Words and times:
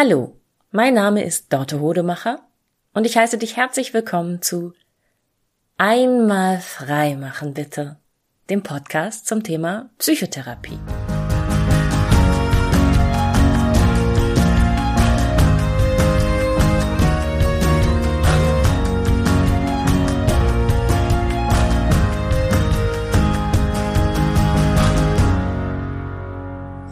Hallo, 0.00 0.36
mein 0.70 0.94
Name 0.94 1.24
ist 1.24 1.52
Dorte 1.52 1.80
Hodemacher 1.80 2.46
und 2.94 3.04
ich 3.04 3.16
heiße 3.16 3.36
dich 3.36 3.56
herzlich 3.56 3.92
willkommen 3.94 4.40
zu 4.42 4.72
Einmal 5.76 6.60
frei 6.60 7.16
machen 7.16 7.52
bitte, 7.52 7.96
dem 8.48 8.62
Podcast 8.62 9.26
zum 9.26 9.42
Thema 9.42 9.90
Psychotherapie. 9.98 10.78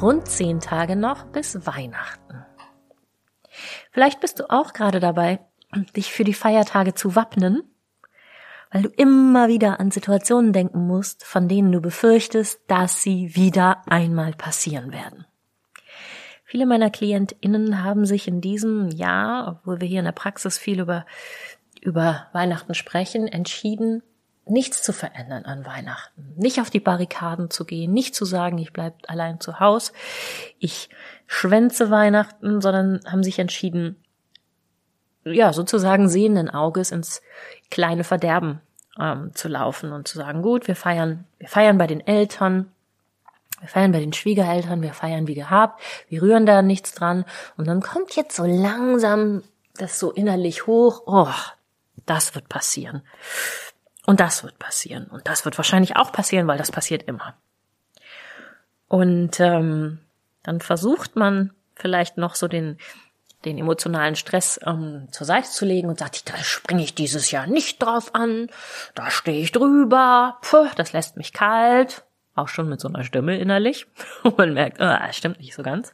Rund 0.03 0.27
zehn 0.27 0.59
Tage 0.59 0.97
noch 0.97 1.27
bis 1.27 1.65
Weihnachten. 1.65 2.45
Vielleicht 3.97 4.21
bist 4.21 4.41
du 4.41 4.51
auch 4.51 4.75
gerade 4.75 5.01
dabei, 5.01 5.39
dich 5.97 6.13
für 6.13 6.25
die 6.25 6.35
Feiertage 6.35 6.93
zu 6.93 7.17
wappnen, 7.17 7.63
weil 8.71 8.83
du 8.83 8.89
immer 8.91 9.49
wieder 9.49 9.81
an 9.81 9.91
Situationen 9.91 10.53
denken 10.53 10.87
musst, 10.87 11.25
von 11.25 11.49
denen 11.49 11.73
du 11.73 11.81
befürchtest, 11.81 12.61
dass 12.67 13.01
sie 13.01 13.35
wieder 13.35 13.83
einmal 13.87 14.33
passieren 14.35 14.93
werden. 14.93 15.25
Viele 16.45 16.67
meiner 16.67 16.91
KlientInnen 16.91 17.83
haben 17.83 18.05
sich 18.05 18.29
in 18.29 18.43
diesem 18.43 18.91
Jahr, 18.91 19.49
obwohl 19.49 19.81
wir 19.81 19.89
hier 19.89 20.01
in 20.01 20.05
der 20.05 20.13
Praxis 20.13 20.59
viel 20.59 20.81
über, 20.81 21.07
über 21.81 22.27
Weihnachten 22.35 22.75
sprechen, 22.75 23.27
entschieden, 23.27 24.03
nichts 24.47 24.83
zu 24.83 24.93
verändern 24.93 25.45
an 25.45 25.67
Weihnachten. 25.67 26.33
Nicht 26.37 26.61
auf 26.61 26.71
die 26.71 26.81
Barrikaden 26.81 27.51
zu 27.51 27.65
gehen, 27.65 27.93
nicht 27.93 28.15
zu 28.15 28.25
sagen, 28.25 28.59
ich 28.59 28.73
bleib 28.73 28.95
allein 29.09 29.41
zu 29.41 29.61
Haus, 29.61 29.93
ich 30.59 30.89
schwänze 31.27 31.91
Weihnachten, 31.91 32.61
sondern 32.61 33.01
haben 33.07 33.25
sich 33.25 33.39
entschieden, 33.39 33.97
ja, 35.25 35.53
sozusagen 35.53 36.09
sehenden 36.09 36.49
Auges 36.49 36.93
ins 36.93 37.21
kleine 37.71 38.05
Verderben 38.05 38.61
ähm, 39.01 39.33
zu 39.35 39.49
laufen 39.49 39.93
und 39.93 40.07
zu 40.07 40.17
sagen, 40.17 40.43
gut, 40.43 40.69
wir 40.69 40.77
feiern, 40.77 41.25
wir 41.39 41.49
feiern 41.49 41.79
bei 41.79 41.89
den 41.89 42.07
Eltern, 42.07 42.71
wir 43.61 43.69
feiern 43.69 43.91
bei 43.91 44.01
den 44.01 44.13
Schwiegereltern, 44.13 44.83
wir 44.83 44.93
feiern 44.93 45.27
wie 45.27 45.35
gehabt, 45.35 45.83
wir 46.09 46.23
rühren 46.23 46.47
da 46.47 46.63
nichts 46.63 46.93
dran 46.93 47.25
und 47.57 47.67
dann 47.67 47.81
kommt 47.81 48.15
jetzt 48.15 48.37
so 48.37 48.45
langsam 48.45 49.43
das 49.75 49.99
so 49.99 50.13
innerlich 50.13 50.67
hoch, 50.67 51.03
oh, 51.07 51.33
das 52.07 52.35
wird 52.35 52.49
passieren. 52.49 53.03
Und 54.07 54.21
das 54.21 54.45
wird 54.45 54.59
passieren. 54.59 55.07
Und 55.07 55.29
das 55.29 55.45
wird 55.45 55.59
wahrscheinlich 55.59 55.97
auch 55.97 56.13
passieren, 56.13 56.47
weil 56.47 56.59
das 56.59 56.71
passiert 56.71 57.03
immer. 57.03 57.35
Und 58.89 59.41
ähm, 59.41 59.99
dann 60.45 60.61
versucht 60.61 61.17
man 61.17 61.53
vielleicht 61.75 62.17
noch 62.17 62.37
so 62.37 62.47
den, 62.47 62.79
den 63.45 63.59
emotionalen 63.59 64.15
Stress 64.15 64.61
ähm, 64.65 65.09
zur 65.11 65.27
Seite 65.27 65.51
zu 65.51 65.65
legen 65.65 65.89
und 65.89 65.99
sagt, 65.99 66.31
da 66.31 66.37
springe 66.39 66.85
ich 66.85 66.95
dieses 66.95 67.33
Jahr 67.33 67.49
nicht 67.49 67.83
drauf 67.83 68.15
an, 68.15 68.49
da 68.95 69.11
stehe 69.11 69.43
ich 69.43 69.51
drüber, 69.51 70.39
Puh, 70.43 70.69
das 70.77 70.93
lässt 70.93 71.17
mich 71.17 71.33
kalt, 71.33 72.05
auch 72.37 72.49
schon 72.49 72.69
mit 72.69 72.81
so 72.81 72.87
einer 72.87 73.03
Stimme 73.03 73.39
innerlich. 73.39 73.87
Und 74.23 74.39
man 74.39 74.55
merkt, 74.55 74.81
ah, 74.81 75.13
stimmt 75.13 75.41
nicht 75.41 75.55
so 75.55 75.65
ganz. 75.65 75.93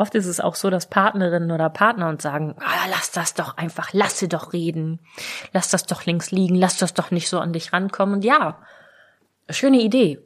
Oft 0.00 0.14
ist 0.14 0.24
es 0.24 0.40
auch 0.40 0.54
so, 0.54 0.70
dass 0.70 0.88
Partnerinnen 0.88 1.50
oder 1.50 1.68
Partner 1.68 2.08
uns 2.08 2.22
sagen, 2.22 2.56
ah, 2.58 2.86
lass 2.88 3.10
das 3.10 3.34
doch 3.34 3.58
einfach, 3.58 3.90
lass 3.92 4.18
sie 4.18 4.30
doch 4.30 4.54
reden, 4.54 4.98
lass 5.52 5.68
das 5.68 5.84
doch 5.84 6.06
links 6.06 6.30
liegen, 6.30 6.54
lass 6.54 6.78
das 6.78 6.94
doch 6.94 7.10
nicht 7.10 7.28
so 7.28 7.38
an 7.38 7.52
dich 7.52 7.74
rankommen. 7.74 8.14
Und 8.14 8.24
ja, 8.24 8.62
schöne 9.50 9.78
Idee, 9.82 10.18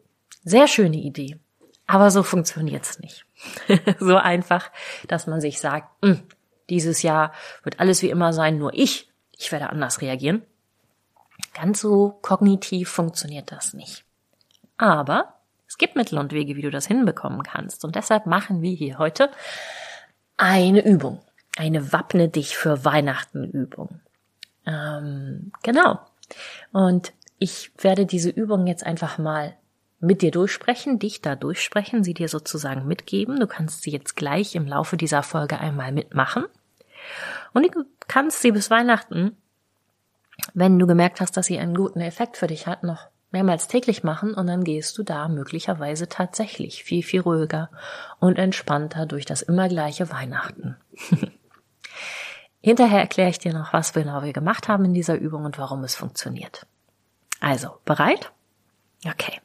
sehr 0.44 0.68
schöne 0.68 0.98
Idee. 0.98 1.40
Aber 1.88 2.12
so 2.12 2.22
funktioniert's 2.22 3.00
nicht. 3.00 3.26
so 3.98 4.14
einfach, 4.14 4.70
dass 5.08 5.26
man 5.26 5.40
sich 5.40 5.58
sagt, 5.58 5.88
hm, 6.04 6.22
dieses 6.70 7.02
Jahr 7.02 7.32
wird 7.64 7.80
alles 7.80 8.00
wie 8.00 8.10
immer 8.10 8.32
sein, 8.32 8.58
nur 8.58 8.74
ich, 8.74 9.10
ich 9.36 9.50
werde 9.50 9.70
anders 9.70 10.00
reagieren. 10.00 10.42
Ganz 11.52 11.80
so 11.80 12.16
kognitiv 12.22 12.90
funktioniert 12.90 13.50
das 13.50 13.74
nicht. 13.74 14.04
Aber 14.76 15.34
es 15.74 15.78
gibt 15.78 15.96
Mittel 15.96 16.18
und 16.20 16.32
Wege, 16.32 16.54
wie 16.54 16.62
du 16.62 16.70
das 16.70 16.86
hinbekommen 16.86 17.42
kannst. 17.42 17.84
Und 17.84 17.96
deshalb 17.96 18.26
machen 18.26 18.62
wir 18.62 18.70
hier 18.70 18.98
heute 18.98 19.28
eine 20.36 20.86
Übung. 20.86 21.20
Eine 21.56 21.92
Wappne 21.92 22.28
dich 22.28 22.56
für 22.56 22.84
Weihnachten 22.84 23.42
Übung. 23.42 24.00
Ähm, 24.66 25.50
genau. 25.64 25.98
Und 26.70 27.12
ich 27.40 27.72
werde 27.76 28.06
diese 28.06 28.30
Übung 28.30 28.68
jetzt 28.68 28.86
einfach 28.86 29.18
mal 29.18 29.56
mit 29.98 30.22
dir 30.22 30.30
durchsprechen, 30.30 31.00
dich 31.00 31.22
da 31.22 31.34
durchsprechen, 31.34 32.04
sie 32.04 32.14
dir 32.14 32.28
sozusagen 32.28 32.86
mitgeben. 32.86 33.40
Du 33.40 33.48
kannst 33.48 33.82
sie 33.82 33.90
jetzt 33.90 34.14
gleich 34.14 34.54
im 34.54 34.68
Laufe 34.68 34.96
dieser 34.96 35.24
Folge 35.24 35.58
einmal 35.58 35.90
mitmachen. 35.90 36.44
Und 37.52 37.74
du 37.74 37.84
kannst 38.06 38.42
sie 38.42 38.52
bis 38.52 38.70
Weihnachten, 38.70 39.36
wenn 40.52 40.78
du 40.78 40.86
gemerkt 40.86 41.20
hast, 41.20 41.36
dass 41.36 41.46
sie 41.46 41.58
einen 41.58 41.74
guten 41.74 42.00
Effekt 42.00 42.36
für 42.36 42.46
dich 42.46 42.68
hat, 42.68 42.84
noch 42.84 43.08
mehrmals 43.34 43.68
täglich 43.68 44.02
machen 44.02 44.32
und 44.32 44.46
dann 44.46 44.64
gehst 44.64 44.96
du 44.96 45.02
da 45.02 45.28
möglicherweise 45.28 46.08
tatsächlich 46.08 46.84
viel, 46.84 47.02
viel 47.02 47.20
ruhiger 47.20 47.68
und 48.20 48.38
entspannter 48.38 49.04
durch 49.04 49.26
das 49.26 49.42
immer 49.42 49.68
gleiche 49.68 50.10
Weihnachten. 50.10 50.76
Hinterher 52.62 53.00
erkläre 53.00 53.28
ich 53.28 53.38
dir 53.38 53.52
noch, 53.52 53.74
was 53.74 53.92
genau 53.92 54.22
wir 54.22 54.32
gemacht 54.32 54.68
haben 54.68 54.86
in 54.86 54.94
dieser 54.94 55.16
Übung 55.16 55.44
und 55.44 55.58
warum 55.58 55.84
es 55.84 55.94
funktioniert. 55.94 56.66
Also, 57.40 57.68
bereit? 57.84 58.32
Okay. 59.06 59.40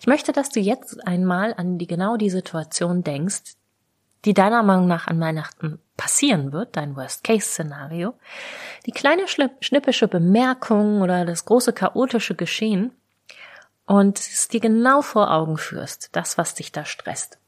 Ich 0.00 0.06
möchte, 0.06 0.32
dass 0.32 0.50
du 0.50 0.60
jetzt 0.60 1.06
einmal 1.06 1.54
an 1.54 1.78
die 1.78 1.86
genau 1.86 2.18
die 2.18 2.28
Situation 2.28 3.02
denkst, 3.02 3.54
die 4.24 4.34
deiner 4.34 4.62
Meinung 4.62 4.86
nach 4.86 5.06
an 5.06 5.20
Weihnachten 5.20 5.78
passieren 5.96 6.52
wird, 6.52 6.76
dein 6.76 6.96
Worst-Case-Szenario, 6.96 8.14
die 8.86 8.92
kleine 8.92 9.26
schnippische 9.28 10.08
Bemerkung 10.08 11.02
oder 11.02 11.24
das 11.24 11.44
große 11.44 11.72
chaotische 11.72 12.34
Geschehen 12.34 12.92
und 13.86 14.18
es 14.18 14.48
dir 14.48 14.60
genau 14.60 15.02
vor 15.02 15.30
Augen 15.30 15.58
führst, 15.58 16.10
das, 16.12 16.38
was 16.38 16.54
dich 16.54 16.72
da 16.72 16.84
stresst. 16.84 17.38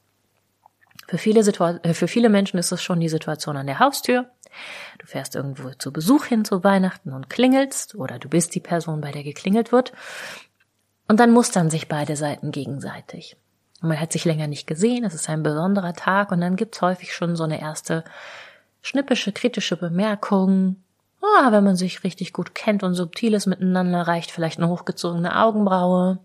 Für 1.09 1.19
viele, 1.19 1.41
äh, 1.41 1.95
für 1.95 2.09
viele 2.09 2.29
Menschen 2.29 2.59
ist 2.59 2.73
es 2.73 2.83
schon 2.83 3.01
die 3.01 3.09
Situation 3.09 3.57
an 3.57 3.67
der 3.67 3.79
Haustür. 3.79 4.31
Du 4.99 5.07
fährst 5.07 5.35
irgendwo 5.35 5.71
zu 5.71 5.93
Besuch 5.93 6.25
hin 6.27 6.45
zu 6.45 6.65
Weihnachten 6.65 7.13
und 7.13 7.31
klingelst 7.31 7.95
oder 7.95 8.19
du 8.19 8.29
bist 8.29 8.55
die 8.55 8.61
Person, 8.61 9.01
bei 9.01 9.13
der 9.13 9.23
geklingelt 9.23 9.71
wird 9.73 9.93
und 11.09 11.21
dann 11.21 11.31
mustern 11.31 11.71
sich 11.71 11.89
beide 11.89 12.17
Seiten 12.17 12.51
gegenseitig. 12.51 13.37
Man 13.81 14.01
hat 14.01 14.13
sich 14.13 14.25
länger 14.25 14.47
nicht 14.47 14.67
gesehen, 14.67 15.05
es 15.05 15.15
ist 15.15 15.29
ein 15.29 15.43
besonderer 15.43 15.93
Tag 15.93 16.33
und 16.33 16.41
dann 16.41 16.57
gibt's 16.57 16.81
häufig 16.81 17.13
schon 17.13 17.37
so 17.37 17.45
eine 17.45 17.61
erste 17.61 18.05
schnippische, 18.81 19.33
kritische 19.33 19.77
Bemerkung. 19.77 20.77
Ah, 21.21 21.51
wenn 21.51 21.65
man 21.65 21.77
sich 21.77 22.05
richtig 22.05 22.33
gut 22.33 22.55
kennt 22.55 22.83
und 22.83 22.95
subtiles 22.95 23.47
miteinander 23.47 24.03
reicht 24.03 24.31
vielleicht 24.31 24.59
eine 24.59 24.69
hochgezogene 24.69 25.39
Augenbraue. 25.43 26.19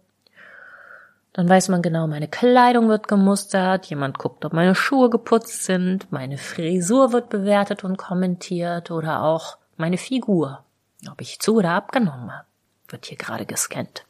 Dann 1.34 1.48
weiß 1.48 1.70
man 1.70 1.82
genau, 1.82 2.08
meine 2.08 2.28
Kleidung 2.28 2.90
wird 2.90 3.08
gemustert, 3.08 3.86
jemand 3.86 4.18
guckt, 4.18 4.44
ob 4.44 4.52
meine 4.54 4.76
Schuhe 4.76 5.10
geputzt 5.10 5.64
sind, 5.64 6.12
meine 6.12 6.38
Frisur 6.38 7.14
wird 7.14 7.30
bewertet 7.30 7.84
und 7.84 7.98
kommentiert 7.98 8.92
oder 8.92 9.24
auch 9.24 9.58
meine 9.78 9.98
Figur, 9.98 10.64
ob 11.10 11.22
ich 11.22 11.40
zu 11.40 11.56
oder 11.56 11.72
abgenommen 11.72 12.32
habe, 12.32 12.46
wird 12.90 13.06
hier 13.06 13.18
gerade 13.18 13.46
gescannt. 13.46 14.06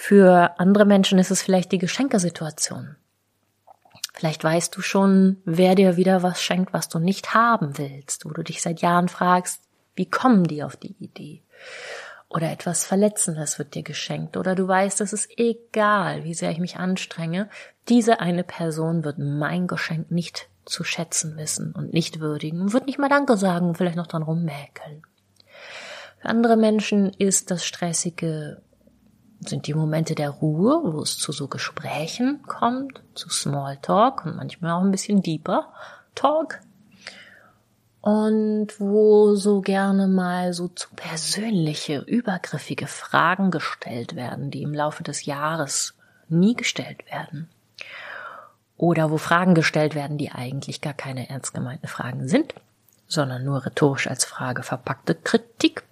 Für 0.00 0.60
andere 0.60 0.84
Menschen 0.84 1.18
ist 1.18 1.32
es 1.32 1.42
vielleicht 1.42 1.72
die 1.72 1.78
Geschenkesituation. 1.78 2.94
Vielleicht 4.14 4.44
weißt 4.44 4.74
du 4.74 4.80
schon, 4.80 5.38
wer 5.44 5.74
dir 5.74 5.96
wieder 5.96 6.22
was 6.22 6.40
schenkt, 6.40 6.72
was 6.72 6.88
du 6.88 7.00
nicht 7.00 7.34
haben 7.34 7.76
willst, 7.78 8.24
wo 8.24 8.30
du 8.30 8.44
dich 8.44 8.62
seit 8.62 8.80
Jahren 8.80 9.08
fragst, 9.08 9.60
wie 9.96 10.08
kommen 10.08 10.44
die 10.44 10.62
auf 10.62 10.76
die 10.76 10.94
Idee? 11.00 11.42
Oder 12.28 12.52
etwas 12.52 12.84
Verletzendes 12.84 13.58
wird 13.58 13.74
dir 13.74 13.82
geschenkt. 13.82 14.36
Oder 14.36 14.54
du 14.54 14.68
weißt, 14.68 15.00
es 15.00 15.12
ist 15.12 15.28
egal, 15.36 16.22
wie 16.22 16.32
sehr 16.32 16.52
ich 16.52 16.58
mich 16.58 16.76
anstrenge, 16.76 17.50
diese 17.88 18.20
eine 18.20 18.44
Person 18.44 19.02
wird 19.02 19.18
mein 19.18 19.66
Geschenk 19.66 20.12
nicht 20.12 20.48
zu 20.64 20.84
schätzen 20.84 21.36
wissen 21.36 21.72
und 21.72 21.92
nicht 21.92 22.20
würdigen, 22.20 22.72
wird 22.72 22.86
nicht 22.86 23.00
mal 23.00 23.08
Danke 23.08 23.36
sagen 23.36 23.70
und 23.70 23.76
vielleicht 23.76 23.96
noch 23.96 24.06
dran 24.06 24.22
rummäkeln. 24.22 25.02
Für 26.20 26.28
andere 26.28 26.56
Menschen 26.56 27.10
ist 27.10 27.50
das 27.50 27.66
stressige 27.66 28.62
sind 29.40 29.66
die 29.66 29.74
Momente 29.74 30.14
der 30.14 30.30
Ruhe, 30.30 30.80
wo 30.84 31.00
es 31.00 31.16
zu 31.16 31.32
so 31.32 31.48
Gesprächen 31.48 32.42
kommt, 32.46 33.00
zu 33.14 33.28
Smalltalk 33.28 34.24
und 34.24 34.36
manchmal 34.36 34.72
auch 34.72 34.82
ein 34.82 34.90
bisschen 34.90 35.22
deeper 35.22 35.72
Talk. 36.14 36.60
Und 38.00 38.68
wo 38.78 39.34
so 39.34 39.60
gerne 39.60 40.06
mal 40.06 40.52
so 40.52 40.68
zu 40.68 40.88
persönliche, 40.94 41.98
übergriffige 41.98 42.86
Fragen 42.86 43.50
gestellt 43.50 44.14
werden, 44.14 44.50
die 44.50 44.62
im 44.62 44.72
Laufe 44.72 45.02
des 45.02 45.26
Jahres 45.26 45.94
nie 46.28 46.54
gestellt 46.54 47.04
werden. 47.10 47.48
Oder 48.76 49.10
wo 49.10 49.18
Fragen 49.18 49.54
gestellt 49.54 49.94
werden, 49.94 50.18
die 50.18 50.30
eigentlich 50.30 50.80
gar 50.80 50.94
keine 50.94 51.28
ernst 51.28 51.52
gemeinten 51.52 51.88
Fragen 51.88 52.28
sind, 52.28 52.54
sondern 53.08 53.44
nur 53.44 53.66
rhetorisch 53.66 54.06
als 54.06 54.24
Frage 54.24 54.62
verpackte 54.62 55.14
Kritik 55.14 55.82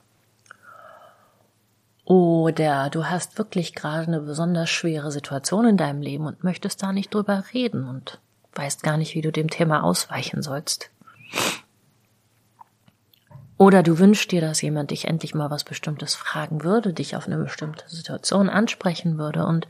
oder 2.07 2.89
du 2.89 3.07
hast 3.07 3.37
wirklich 3.37 3.75
gerade 3.75 4.07
eine 4.07 4.21
besonders 4.21 4.71
schwere 4.71 5.11
Situation 5.11 5.67
in 5.67 5.77
deinem 5.77 6.01
Leben 6.01 6.27
und 6.27 6.45
möchtest 6.45 6.81
da 6.85 6.93
nicht 6.93 7.13
drüber 7.13 7.43
reden 7.53 7.89
und 7.89 8.21
weißt 8.55 8.85
gar 8.85 8.97
nicht, 8.97 9.17
wie 9.17 9.23
du 9.23 9.33
dem 9.33 9.51
Thema 9.51 9.83
ausweichen 9.83 10.41
sollst. 10.41 10.91
Oder 13.59 13.83
du 13.83 13.99
wünschst 13.99 14.31
dir, 14.31 14.41
dass 14.41 14.63
jemand 14.63 14.93
dich 14.93 15.09
endlich 15.09 15.35
mal 15.35 15.51
was 15.51 15.65
Bestimmtes 15.65 16.15
fragen 16.15 16.63
würde, 16.63 16.93
dich 16.93 17.17
auf 17.17 17.27
eine 17.27 17.39
bestimmte 17.39 17.89
Situation 17.89 18.49
ansprechen 18.49 19.19
würde 19.19 19.45
und 19.45 19.67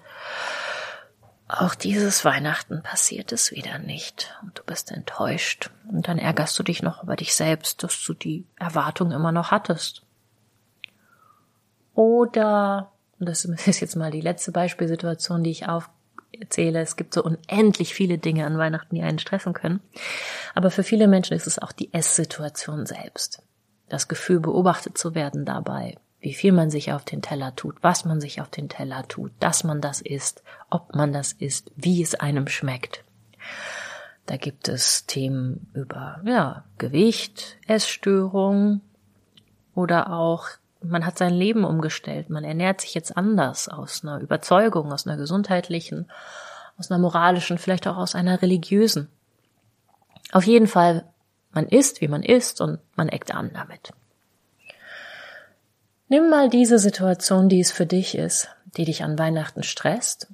auch 1.49 1.75
dieses 1.75 2.23
Weihnachten 2.27 2.83
passiert 2.83 3.33
es 3.33 3.51
wieder 3.51 3.79
nicht 3.79 4.37
und 4.43 4.59
du 4.59 4.63
bist 4.65 4.93
enttäuscht 4.93 5.71
und 5.91 6.07
dann 6.07 6.19
ärgerst 6.19 6.59
du 6.59 6.63
dich 6.63 6.83
noch 6.83 7.03
über 7.03 7.17
dich 7.17 7.35
selbst, 7.35 7.83
dass 7.83 8.03
du 8.05 8.13
die 8.13 8.45
Erwartung 8.57 9.11
immer 9.11 9.33
noch 9.33 9.53
hattest. 9.53 10.06
Oder, 11.97 12.93
das 13.19 13.47
ist 13.47 13.81
jetzt 13.81 13.97
mal 13.97 14.13
die 14.13 14.21
letzte 14.21 14.53
Beispielsituation, 14.53 15.43
die 15.43 15.51
ich 15.51 15.67
aufzähle, 15.67 16.81
es 16.81 16.95
gibt 16.97 17.15
so 17.15 17.25
unendlich 17.25 17.95
viele 17.95 18.19
Dinge 18.19 18.47
an 18.47 18.59
Weihnachten, 18.59 18.95
die 18.95 19.03
einen 19.03 19.19
stressen 19.19 19.55
können, 19.55 19.81
aber 20.55 20.71
für 20.71 20.85
viele 20.85 21.09
Menschen 21.09 21.35
ist 21.35 21.47
es 21.47 21.59
auch 21.59 21.73
die 21.73 21.93
Esssituation 21.95 22.85
selbst. 22.87 23.43
Das 23.89 24.09
Gefühl 24.09 24.41
beobachtet 24.41 24.99
zu 24.99 25.15
werden 25.15 25.47
dabei, 25.47 25.97
wie 26.21 26.35
viel 26.35 26.53
man 26.53 26.71
sich 26.71 26.93
auf 26.93 27.05
den 27.05 27.23
Teller 27.23 27.57
tut, 27.57 27.77
was 27.81 28.05
man 28.05 28.21
sich 28.21 28.43
auf 28.43 28.51
den 28.51 28.69
Teller 28.69 29.09
tut, 29.09 29.33
dass 29.41 29.65
man 29.65 29.81
das 29.81 30.03
isst, 30.03 30.43
ob 30.69 30.95
man 30.95 31.15
das 31.15 31.33
isst, 31.33 31.73
wie 31.77 32.03
es 32.03 32.15
einem 32.15 32.47
schmeckt. 32.47 33.05
Da 34.27 34.37
gibt 34.37 34.69
es 34.69 35.07
Themen 35.07 35.71
über 35.73 36.21
ja, 36.27 36.65
Gewicht, 36.77 37.57
Essstörung 37.67 38.83
oder 39.75 40.13
auch 40.13 40.49
man 40.89 41.07
hat 41.07 41.19
sein 41.19 41.35
Leben 41.35 41.65
umgestellt, 41.65 42.31
man 42.31 42.45
ernährt 42.45 42.81
sich 42.81 42.95
jetzt 42.95 43.17
anders 43.17 43.69
aus 43.69 44.03
einer 44.03 44.21
Überzeugung, 44.21 44.93
aus 44.93 45.07
einer 45.07 45.17
gesundheitlichen, 45.17 46.11
aus 46.79 46.91
einer 46.91 46.99
moralischen, 46.99 47.59
vielleicht 47.59 47.87
auch 47.87 47.97
aus 47.97 48.15
einer 48.15 48.43
religiösen. 48.43 49.09
Auf 50.33 50.45
jeden 50.45 50.67
Fall 50.67 51.05
man 51.53 51.67
isst, 51.69 52.01
wie 52.01 52.09
man 52.09 52.23
isst 52.23 52.61
und 52.61 52.81
man 52.97 53.09
eckt 53.09 53.35
an 53.35 53.51
damit. 53.55 53.93
Nimm 56.09 56.31
mal 56.31 56.49
diese 56.49 56.79
Situation, 56.79 57.49
die 57.49 57.61
es 57.61 57.73
für 57.73 57.87
dich 57.87 58.17
ist, 58.17 58.49
die 58.77 58.85
dich 58.85 59.03
an 59.03 59.19
Weihnachten 59.19 59.63
stresst. 59.63 60.29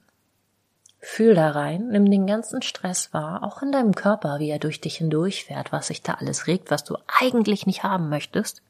Fühl 0.99 1.35
da 1.35 1.51
rein, 1.51 1.89
nimm 1.89 2.11
den 2.11 2.27
ganzen 2.27 2.63
Stress 2.63 3.13
wahr, 3.13 3.43
auch 3.43 3.63
in 3.63 3.73
deinem 3.73 3.95
Körper, 3.95 4.39
wie 4.39 4.51
er 4.51 4.59
durch 4.59 4.81
dich 4.81 4.97
hindurchfährt, 4.97 5.73
was 5.73 5.89
sich 5.89 6.03
da 6.03 6.15
alles 6.15 6.47
regt, 6.47 6.71
was 6.71 6.85
du 6.85 6.97
eigentlich 7.21 7.67
nicht 7.67 7.83
haben 7.83 8.09
möchtest. 8.09 8.63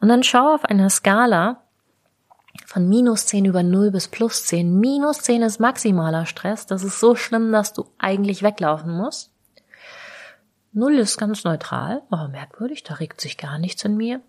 Und 0.00 0.08
dann 0.08 0.22
schau 0.22 0.54
auf 0.54 0.64
einer 0.64 0.90
Skala 0.90 1.62
von 2.66 2.88
minus 2.88 3.26
10 3.26 3.44
über 3.44 3.62
0 3.62 3.90
bis 3.90 4.08
plus 4.08 4.44
10. 4.46 4.78
Minus 4.78 5.20
10 5.20 5.42
ist 5.42 5.60
maximaler 5.60 6.26
Stress. 6.26 6.66
Das 6.66 6.84
ist 6.84 7.00
so 7.00 7.14
schlimm, 7.14 7.52
dass 7.52 7.72
du 7.72 7.86
eigentlich 7.98 8.42
weglaufen 8.42 8.92
musst. 8.92 9.32
Null 10.72 10.98
ist 10.98 11.18
ganz 11.18 11.44
neutral, 11.44 12.02
aber 12.10 12.28
merkwürdig, 12.28 12.84
da 12.84 12.94
regt 12.94 13.20
sich 13.20 13.38
gar 13.38 13.58
nichts 13.58 13.84
in 13.84 13.96
mir. 13.96 14.20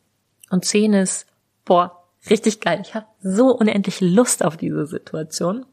Und 0.50 0.66
zehn 0.66 0.94
ist, 0.94 1.28
boah, 1.66 2.06
richtig 2.30 2.62
geil. 2.62 2.82
Ich 2.82 2.96
habe 2.96 3.06
so 3.22 3.56
unendlich 3.56 4.02
Lust 4.02 4.44
auf 4.44 4.58
diese 4.58 4.86
Situation. 4.86 5.66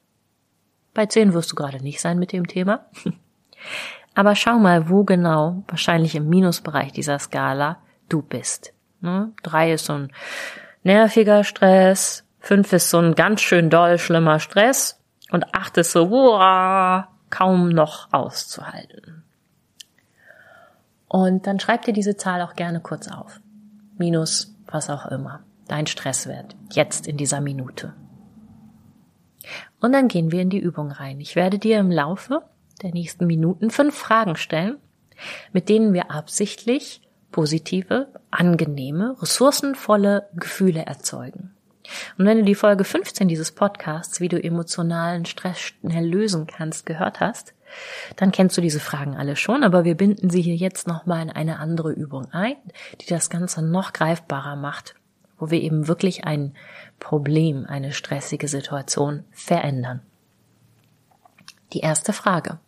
Bei 0.92 1.06
zehn 1.06 1.32
wirst 1.34 1.52
du 1.52 1.56
gerade 1.56 1.82
nicht 1.82 2.00
sein 2.00 2.18
mit 2.18 2.32
dem 2.32 2.46
Thema. 2.46 2.86
Aber 4.14 4.34
schau 4.34 4.58
mal, 4.58 4.90
wo 4.90 5.04
genau, 5.04 5.62
wahrscheinlich 5.68 6.14
im 6.14 6.28
Minusbereich 6.28 6.92
dieser 6.92 7.18
Skala, 7.18 7.78
du 8.08 8.22
bist. 8.22 8.72
Ne? 9.00 9.32
Drei 9.42 9.72
ist 9.72 9.86
so 9.86 9.94
ein 9.94 10.12
nerviger 10.82 11.44
Stress, 11.44 12.24
fünf 12.40 12.72
ist 12.72 12.90
so 12.90 12.98
ein 12.98 13.14
ganz 13.14 13.40
schön 13.40 13.70
doll 13.70 13.98
schlimmer 13.98 14.40
Stress 14.40 15.00
und 15.30 15.54
acht 15.54 15.76
ist 15.76 15.92
so, 15.92 16.08
boah, 16.08 17.08
kaum 17.30 17.68
noch 17.68 18.12
auszuhalten. 18.12 19.24
Und 21.08 21.46
dann 21.46 21.60
schreib 21.60 21.82
dir 21.82 21.92
diese 21.92 22.16
Zahl 22.16 22.42
auch 22.42 22.54
gerne 22.54 22.80
kurz 22.80 23.08
auf. 23.08 23.40
Minus 23.96 24.54
was 24.66 24.90
auch 24.90 25.06
immer. 25.06 25.42
Dein 25.68 25.86
Stresswert. 25.86 26.56
Jetzt 26.72 27.06
in 27.06 27.16
dieser 27.16 27.40
Minute. 27.40 27.94
Und 29.80 29.92
dann 29.92 30.08
gehen 30.08 30.32
wir 30.32 30.42
in 30.42 30.50
die 30.50 30.58
Übung 30.58 30.90
rein. 30.90 31.20
Ich 31.20 31.36
werde 31.36 31.58
dir 31.58 31.78
im 31.78 31.90
Laufe 31.90 32.42
der 32.82 32.92
nächsten 32.92 33.26
Minuten 33.26 33.70
fünf 33.70 33.94
Fragen 33.96 34.36
stellen, 34.36 34.76
mit 35.52 35.68
denen 35.68 35.92
wir 35.92 36.10
absichtlich 36.10 37.00
positive, 37.30 38.08
angenehme, 38.38 39.16
ressourcenvolle 39.20 40.28
Gefühle 40.34 40.84
erzeugen. 40.86 41.52
Und 42.18 42.26
wenn 42.26 42.38
du 42.38 42.44
die 42.44 42.54
Folge 42.54 42.84
15 42.84 43.28
dieses 43.28 43.52
Podcasts, 43.52 44.20
wie 44.20 44.28
du 44.28 44.42
emotionalen 44.42 45.24
Stress 45.24 45.60
schnell 45.60 46.06
lösen 46.06 46.46
kannst, 46.46 46.86
gehört 46.86 47.20
hast, 47.20 47.54
dann 48.16 48.32
kennst 48.32 48.56
du 48.56 48.60
diese 48.60 48.80
Fragen 48.80 49.16
alle 49.16 49.36
schon, 49.36 49.62
aber 49.62 49.84
wir 49.84 49.96
binden 49.96 50.30
sie 50.30 50.42
hier 50.42 50.56
jetzt 50.56 50.86
nochmal 50.86 51.22
in 51.22 51.30
eine 51.30 51.58
andere 51.58 51.92
Übung 51.92 52.26
ein, 52.32 52.56
die 53.00 53.06
das 53.06 53.30
Ganze 53.30 53.62
noch 53.62 53.92
greifbarer 53.92 54.56
macht, 54.56 54.94
wo 55.38 55.50
wir 55.50 55.60
eben 55.60 55.88
wirklich 55.88 56.24
ein 56.24 56.54
Problem, 56.98 57.66
eine 57.66 57.92
stressige 57.92 58.48
Situation 58.48 59.24
verändern. 59.32 60.00
Die 61.72 61.80
erste 61.80 62.12
Frage. 62.12 62.58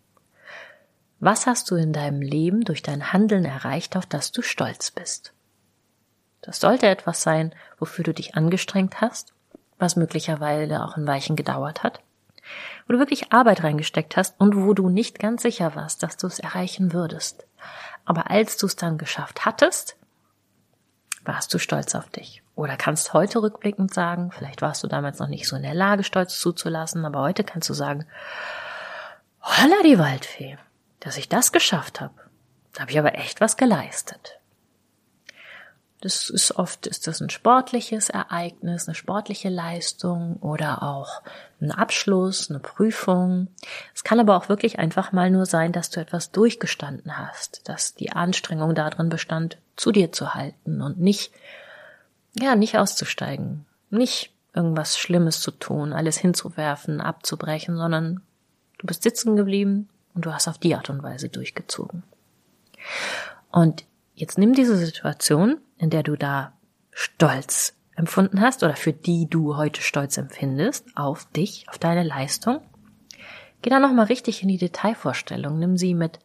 Was 1.20 1.46
hast 1.46 1.70
du 1.70 1.74
in 1.74 1.92
deinem 1.92 2.20
Leben 2.20 2.62
durch 2.62 2.82
dein 2.82 3.12
Handeln 3.12 3.44
erreicht, 3.44 3.96
auf 3.96 4.06
das 4.06 4.30
du 4.30 4.42
stolz 4.42 4.90
bist? 4.90 5.32
Das 6.40 6.60
sollte 6.60 6.86
etwas 6.86 7.22
sein, 7.22 7.54
wofür 7.78 8.04
du 8.04 8.14
dich 8.14 8.34
angestrengt 8.34 9.00
hast, 9.00 9.34
was 9.78 9.96
möglicherweise 9.96 10.82
auch 10.82 10.96
ein 10.96 11.06
Weichen 11.06 11.36
gedauert 11.36 11.82
hat 11.82 12.00
wo 12.86 12.94
du 12.94 12.98
wirklich 12.98 13.32
Arbeit 13.32 13.62
reingesteckt 13.62 14.16
hast 14.16 14.40
und 14.40 14.56
wo 14.56 14.74
du 14.74 14.88
nicht 14.88 15.18
ganz 15.18 15.42
sicher 15.42 15.74
warst, 15.74 16.02
dass 16.02 16.16
du 16.16 16.26
es 16.26 16.38
erreichen 16.38 16.92
würdest. 16.92 17.46
Aber 18.04 18.30
als 18.30 18.56
du 18.56 18.66
es 18.66 18.76
dann 18.76 18.98
geschafft 18.98 19.44
hattest, 19.44 19.96
warst 21.24 21.52
du 21.52 21.58
stolz 21.58 21.94
auf 21.94 22.08
dich. 22.08 22.42
Oder 22.54 22.76
kannst 22.76 23.12
heute 23.12 23.42
rückblickend 23.42 23.92
sagen, 23.92 24.32
vielleicht 24.32 24.62
warst 24.62 24.82
du 24.82 24.88
damals 24.88 25.18
noch 25.18 25.28
nicht 25.28 25.46
so 25.46 25.56
in 25.56 25.62
der 25.62 25.74
Lage, 25.74 26.02
Stolz 26.02 26.40
zuzulassen, 26.40 27.04
aber 27.04 27.20
heute 27.20 27.44
kannst 27.44 27.68
du 27.68 27.74
sagen, 27.74 28.06
holla 29.42 29.76
die 29.84 29.98
Waldfee, 29.98 30.58
dass 31.00 31.18
ich 31.18 31.28
das 31.28 31.52
geschafft 31.52 32.00
habe. 32.00 32.14
Da 32.72 32.80
habe 32.80 32.90
ich 32.90 32.98
aber 32.98 33.14
echt 33.14 33.40
was 33.40 33.56
geleistet. 33.56 34.37
Das 36.00 36.30
ist 36.30 36.56
oft, 36.56 36.86
ist 36.86 37.08
das 37.08 37.20
ein 37.20 37.30
sportliches 37.30 38.08
Ereignis, 38.08 38.86
eine 38.86 38.94
sportliche 38.94 39.48
Leistung 39.48 40.36
oder 40.36 40.84
auch 40.84 41.22
ein 41.60 41.72
Abschluss, 41.72 42.50
eine 42.50 42.60
Prüfung. 42.60 43.48
Es 43.94 44.04
kann 44.04 44.20
aber 44.20 44.36
auch 44.36 44.48
wirklich 44.48 44.78
einfach 44.78 45.10
mal 45.10 45.28
nur 45.30 45.44
sein, 45.44 45.72
dass 45.72 45.90
du 45.90 46.00
etwas 46.00 46.30
durchgestanden 46.30 47.18
hast, 47.18 47.68
dass 47.68 47.94
die 47.94 48.12
Anstrengung 48.12 48.76
darin 48.76 49.08
bestand, 49.08 49.58
zu 49.74 49.90
dir 49.90 50.12
zu 50.12 50.34
halten 50.34 50.82
und 50.82 51.00
nicht, 51.00 51.32
ja, 52.38 52.54
nicht 52.54 52.78
auszusteigen, 52.78 53.66
nicht 53.90 54.32
irgendwas 54.54 54.98
Schlimmes 54.98 55.40
zu 55.40 55.50
tun, 55.50 55.92
alles 55.92 56.16
hinzuwerfen, 56.16 57.00
abzubrechen, 57.00 57.76
sondern 57.76 58.20
du 58.78 58.86
bist 58.86 59.02
sitzen 59.02 59.34
geblieben 59.34 59.88
und 60.14 60.26
du 60.26 60.32
hast 60.32 60.46
auf 60.46 60.58
die 60.58 60.76
Art 60.76 60.90
und 60.90 61.02
Weise 61.02 61.28
durchgezogen. 61.28 62.04
Und 63.50 63.84
jetzt 64.14 64.38
nimm 64.38 64.54
diese 64.54 64.76
Situation 64.76 65.60
in 65.78 65.90
der 65.90 66.02
du 66.02 66.16
da 66.16 66.52
Stolz 66.90 67.74
empfunden 67.96 68.40
hast 68.40 68.62
oder 68.62 68.76
für 68.76 68.92
die 68.92 69.28
du 69.28 69.56
heute 69.56 69.82
Stolz 69.82 70.16
empfindest 70.18 70.86
auf 70.94 71.24
dich, 71.32 71.66
auf 71.68 71.78
deine 71.78 72.02
Leistung. 72.02 72.60
Geh 73.62 73.70
da 73.70 73.80
nochmal 73.80 74.06
richtig 74.06 74.42
in 74.42 74.48
die 74.48 74.58
Detailvorstellung. 74.58 75.58
Nimm 75.58 75.76
sie 75.76 75.94
mit 75.94 76.20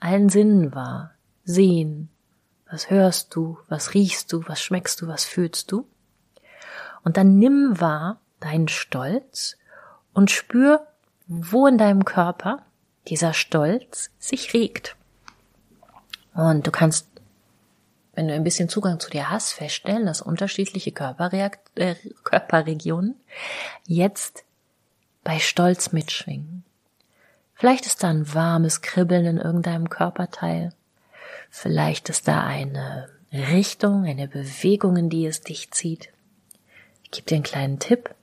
allen 0.00 0.28
Sinnen 0.28 0.74
wahr. 0.74 1.12
Sehen. 1.44 2.08
Was 2.70 2.90
hörst 2.90 3.34
du? 3.34 3.58
Was 3.68 3.94
riechst 3.94 4.32
du? 4.32 4.42
Was 4.48 4.62
schmeckst 4.62 5.00
du? 5.00 5.06
Was 5.06 5.24
fühlst 5.24 5.70
du? 5.70 5.86
Und 7.04 7.16
dann 7.16 7.36
nimm 7.36 7.80
wahr 7.80 8.20
deinen 8.40 8.68
Stolz 8.68 9.56
und 10.12 10.30
spür, 10.30 10.86
wo 11.26 11.66
in 11.66 11.78
deinem 11.78 12.04
Körper 12.04 12.64
dieser 13.08 13.32
Stolz 13.32 14.10
sich 14.18 14.54
regt. 14.54 14.96
Und 16.34 16.66
du 16.66 16.70
kannst 16.70 17.08
wenn 18.14 18.28
du 18.28 18.34
ein 18.34 18.44
bisschen 18.44 18.68
Zugang 18.68 19.00
zu 19.00 19.10
dir 19.10 19.30
hast, 19.30 19.52
feststellen, 19.52 20.06
dass 20.06 20.20
unterschiedliche 20.20 20.92
Körperreakt 20.92 21.78
äh, 21.78 21.94
Körperregionen 22.24 23.16
jetzt 23.86 24.44
bei 25.24 25.38
Stolz 25.38 25.92
mitschwingen. 25.92 26.64
Vielleicht 27.54 27.86
ist 27.86 28.02
da 28.02 28.10
ein 28.10 28.34
warmes 28.34 28.82
Kribbeln 28.82 29.24
in 29.24 29.38
irgendeinem 29.38 29.88
Körperteil. 29.88 30.72
Vielleicht 31.48 32.08
ist 32.08 32.26
da 32.28 32.44
eine 32.44 33.08
Richtung, 33.32 34.04
eine 34.04 34.28
Bewegung, 34.28 34.96
in 34.96 35.08
die 35.08 35.26
es 35.26 35.42
dich 35.42 35.70
zieht. 35.70 36.08
Ich 37.04 37.12
gebe 37.12 37.26
dir 37.26 37.36
einen 37.36 37.44
kleinen 37.44 37.78
Tipp. 37.78 38.14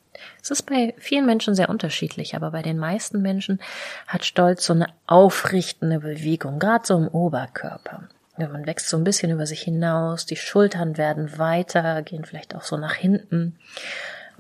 Es 0.42 0.52
ist 0.52 0.64
bei 0.64 0.94
vielen 0.98 1.26
Menschen 1.26 1.56
sehr 1.56 1.70
unterschiedlich, 1.70 2.36
aber 2.36 2.52
bei 2.52 2.62
den 2.62 2.78
meisten 2.78 3.22
Menschen 3.22 3.60
hat 4.08 4.26
Stolz 4.26 4.66
so 4.66 4.74
eine 4.74 4.88
aufrichtende 5.08 6.00
Bewegung, 6.00 6.60
gerade 6.60 6.86
so 6.86 6.98
im 6.98 7.08
Oberkörper. 7.08 8.10
Ja, 8.40 8.48
man 8.48 8.66
wächst 8.66 8.88
so 8.88 8.96
ein 8.96 9.04
bisschen 9.04 9.32
über 9.32 9.46
sich 9.46 9.62
hinaus, 9.62 10.26
die 10.26 10.38
Schultern 10.38 10.98
werden 10.98 11.38
weiter, 11.38 12.02
gehen 12.04 12.24
vielleicht 12.24 12.56
auch 12.56 12.64
so 12.64 12.78
nach 12.78 12.94
hinten. 12.94 13.58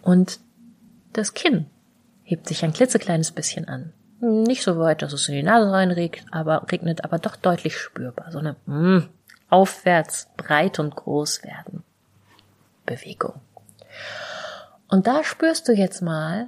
Und 0.01 0.39
das 1.11 1.33
Kinn 1.33 1.65
hebt 2.23 2.47
sich 2.47 2.63
ein 2.63 2.71
klitzekleines 2.71 3.31
bisschen 3.31 3.67
an. 3.67 3.91
Nicht 4.21 4.63
so 4.63 4.79
weit, 4.79 5.01
dass 5.01 5.11
es 5.11 5.27
in 5.27 5.35
die 5.35 5.43
Nase 5.43 5.69
reinregnet, 5.69 6.25
aber 6.31 6.65
regnet, 6.71 7.03
aber 7.03 7.19
doch 7.19 7.35
deutlich 7.35 7.77
spürbar. 7.77 8.31
So 8.31 8.39
eine 8.39 8.55
mh, 8.65 9.07
aufwärts 9.49 10.29
breit 10.37 10.79
und 10.79 10.95
groß 10.95 11.43
werden 11.43 11.83
Bewegung. 12.85 13.41
Und 14.87 15.07
da 15.07 15.25
spürst 15.25 15.67
du 15.67 15.73
jetzt 15.73 16.01
mal, 16.01 16.47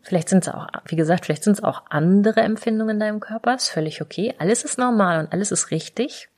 vielleicht 0.00 0.30
sind 0.30 0.46
es 0.46 0.52
auch, 0.52 0.66
wie 0.86 0.96
gesagt, 0.96 1.26
vielleicht 1.26 1.44
sind 1.44 1.58
es 1.58 1.62
auch 1.62 1.82
andere 1.90 2.40
Empfindungen 2.40 2.96
in 2.96 3.00
deinem 3.00 3.20
Körper, 3.20 3.54
ist 3.54 3.68
völlig 3.68 4.00
okay. 4.00 4.34
Alles 4.38 4.64
ist 4.64 4.78
normal 4.78 5.20
und 5.20 5.32
alles 5.32 5.52
ist 5.52 5.70
richtig. 5.70 6.29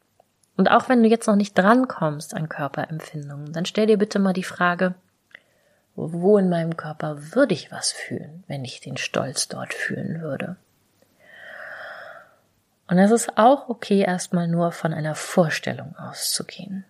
Und 0.57 0.71
auch 0.71 0.89
wenn 0.89 1.03
du 1.03 1.09
jetzt 1.09 1.27
noch 1.27 1.37
nicht 1.37 1.57
drankommst 1.57 2.35
an 2.35 2.49
Körperempfindungen, 2.49 3.53
dann 3.53 3.65
stell 3.65 3.87
dir 3.87 3.99
bitte 3.99 4.19
mal 4.19 4.33
die 4.33 4.45
Frage, 4.45 4.95
wo 5.95 6.39
in 6.39 6.49
meinem 6.49 6.77
Körper 6.77 7.35
würde 7.35 7.55
ich 7.55 7.71
was 7.71 7.93
fühlen, 7.93 8.45
wenn 8.47 8.65
ich 8.65 8.81
den 8.81 8.97
Stolz 8.97 9.49
dort 9.49 9.75
fühlen 9.75 10.21
würde? 10.21 10.57
Und 12.89 12.99
es 12.99 13.11
ist 13.11 13.39
auch 13.39 13.69
okay, 13.69 14.01
erstmal 14.01 14.49
nur 14.49 14.73
von 14.73 14.93
einer 14.93 15.15
Vorstellung 15.15 15.97
auszugehen. 15.97 16.85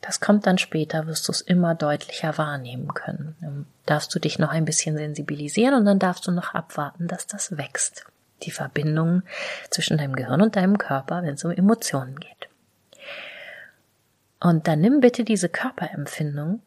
Das 0.00 0.20
kommt 0.20 0.46
dann 0.46 0.58
später, 0.58 1.06
wirst 1.06 1.28
du 1.28 1.32
es 1.32 1.40
immer 1.40 1.74
deutlicher 1.74 2.36
wahrnehmen 2.36 2.92
können. 2.92 3.36
Dann 3.40 3.66
darfst 3.86 4.14
du 4.14 4.18
dich 4.18 4.38
noch 4.38 4.50
ein 4.50 4.64
bisschen 4.64 4.96
sensibilisieren 4.96 5.74
und 5.74 5.84
dann 5.84 5.98
darfst 5.98 6.26
du 6.26 6.32
noch 6.32 6.54
abwarten, 6.54 7.06
dass 7.08 7.26
das 7.26 7.56
wächst. 7.56 8.04
Die 8.42 8.50
Verbindung 8.50 9.22
zwischen 9.70 9.98
deinem 9.98 10.16
Gehirn 10.16 10.42
und 10.42 10.56
deinem 10.56 10.76
Körper, 10.76 11.22
wenn 11.22 11.34
es 11.34 11.44
um 11.44 11.52
Emotionen 11.52 12.18
geht. 12.18 12.48
Und 14.42 14.66
dann 14.66 14.80
nimm 14.80 15.00
bitte 15.00 15.24
diese 15.24 15.48
Körperempfindung 15.48 16.60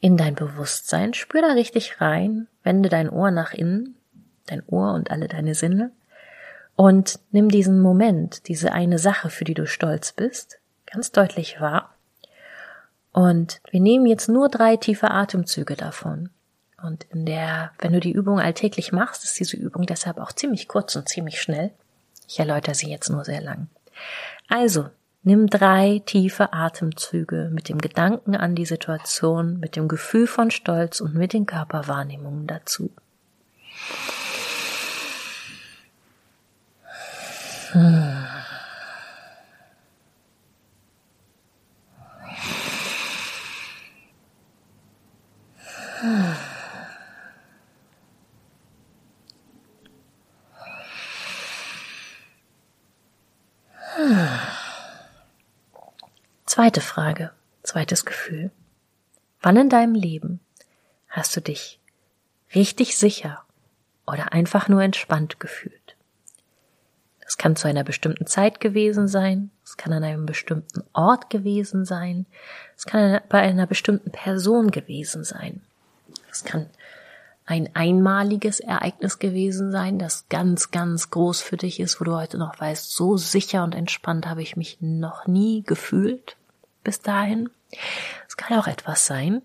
in 0.00 0.16
dein 0.16 0.34
Bewusstsein, 0.34 1.12
spür 1.12 1.42
da 1.42 1.52
richtig 1.52 2.00
rein, 2.00 2.46
wende 2.62 2.88
dein 2.88 3.10
Ohr 3.10 3.30
nach 3.30 3.52
innen, 3.52 3.96
dein 4.46 4.62
Ohr 4.66 4.94
und 4.94 5.10
alle 5.10 5.28
deine 5.28 5.54
Sinne 5.54 5.92
und 6.76 7.20
nimm 7.30 7.50
diesen 7.50 7.80
Moment, 7.80 8.48
diese 8.48 8.72
eine 8.72 8.98
Sache, 8.98 9.30
für 9.30 9.44
die 9.44 9.54
du 9.54 9.66
stolz 9.66 10.12
bist, 10.12 10.58
ganz 10.86 11.12
deutlich 11.12 11.60
wahr 11.60 11.94
und 13.12 13.60
wir 13.70 13.80
nehmen 13.80 14.06
jetzt 14.06 14.28
nur 14.28 14.48
drei 14.48 14.76
tiefe 14.76 15.10
Atemzüge 15.10 15.76
davon. 15.76 16.30
Und 16.82 17.04
in 17.04 17.24
der, 17.24 17.70
wenn 17.78 17.92
du 17.92 18.00
die 18.00 18.12
Übung 18.12 18.40
alltäglich 18.40 18.90
machst, 18.90 19.22
ist 19.22 19.38
diese 19.38 19.56
Übung 19.56 19.86
deshalb 19.86 20.18
auch 20.18 20.32
ziemlich 20.32 20.66
kurz 20.66 20.96
und 20.96 21.08
ziemlich 21.08 21.40
schnell. 21.40 21.70
Ich 22.26 22.40
erläutere 22.40 22.74
sie 22.74 22.90
jetzt 22.90 23.08
nur 23.10 23.24
sehr 23.24 23.40
lang. 23.40 23.68
Also, 24.48 24.90
nimm 25.24 25.48
drei 25.48 26.02
tiefe 26.06 26.52
Atemzüge 26.52 27.50
mit 27.52 27.68
dem 27.68 27.78
Gedanken 27.78 28.36
an 28.36 28.54
die 28.54 28.66
Situation, 28.66 29.58
mit 29.58 29.76
dem 29.76 29.88
Gefühl 29.88 30.26
von 30.26 30.50
Stolz 30.50 31.00
und 31.00 31.14
mit 31.14 31.32
den 31.32 31.46
Körperwahrnehmungen 31.46 32.46
dazu. 32.46 32.90
Hm. 37.72 38.03
Zweite 56.54 56.80
Frage, 56.80 57.32
zweites 57.64 58.04
Gefühl. 58.04 58.52
Wann 59.42 59.56
in 59.56 59.68
deinem 59.68 59.96
Leben 59.96 60.38
hast 61.08 61.34
du 61.34 61.40
dich 61.40 61.80
richtig 62.54 62.96
sicher 62.96 63.42
oder 64.06 64.32
einfach 64.32 64.68
nur 64.68 64.80
entspannt 64.80 65.40
gefühlt? 65.40 65.96
Das 67.24 67.38
kann 67.38 67.56
zu 67.56 67.66
einer 67.66 67.82
bestimmten 67.82 68.28
Zeit 68.28 68.60
gewesen 68.60 69.08
sein, 69.08 69.50
es 69.64 69.76
kann 69.76 69.92
an 69.92 70.04
einem 70.04 70.26
bestimmten 70.26 70.84
Ort 70.92 71.28
gewesen 71.28 71.84
sein, 71.84 72.24
es 72.76 72.86
kann 72.86 73.20
bei 73.28 73.40
einer 73.40 73.66
bestimmten 73.66 74.12
Person 74.12 74.70
gewesen 74.70 75.24
sein. 75.24 75.60
Es 76.30 76.44
kann 76.44 76.70
ein 77.46 77.68
einmaliges 77.74 78.60
Ereignis 78.60 79.18
gewesen 79.18 79.72
sein, 79.72 79.98
das 79.98 80.28
ganz, 80.28 80.70
ganz 80.70 81.10
groß 81.10 81.40
für 81.40 81.56
dich 81.56 81.80
ist, 81.80 82.00
wo 82.00 82.04
du 82.04 82.14
heute 82.14 82.38
noch 82.38 82.60
weißt, 82.60 82.92
so 82.92 83.16
sicher 83.16 83.64
und 83.64 83.74
entspannt 83.74 84.28
habe 84.28 84.42
ich 84.42 84.54
mich 84.54 84.78
noch 84.80 85.26
nie 85.26 85.64
gefühlt 85.64 86.36
bis 86.84 87.00
dahin. 87.00 87.50
Es 88.28 88.36
kann 88.36 88.58
auch 88.58 88.66
etwas 88.66 89.06
sein, 89.06 89.42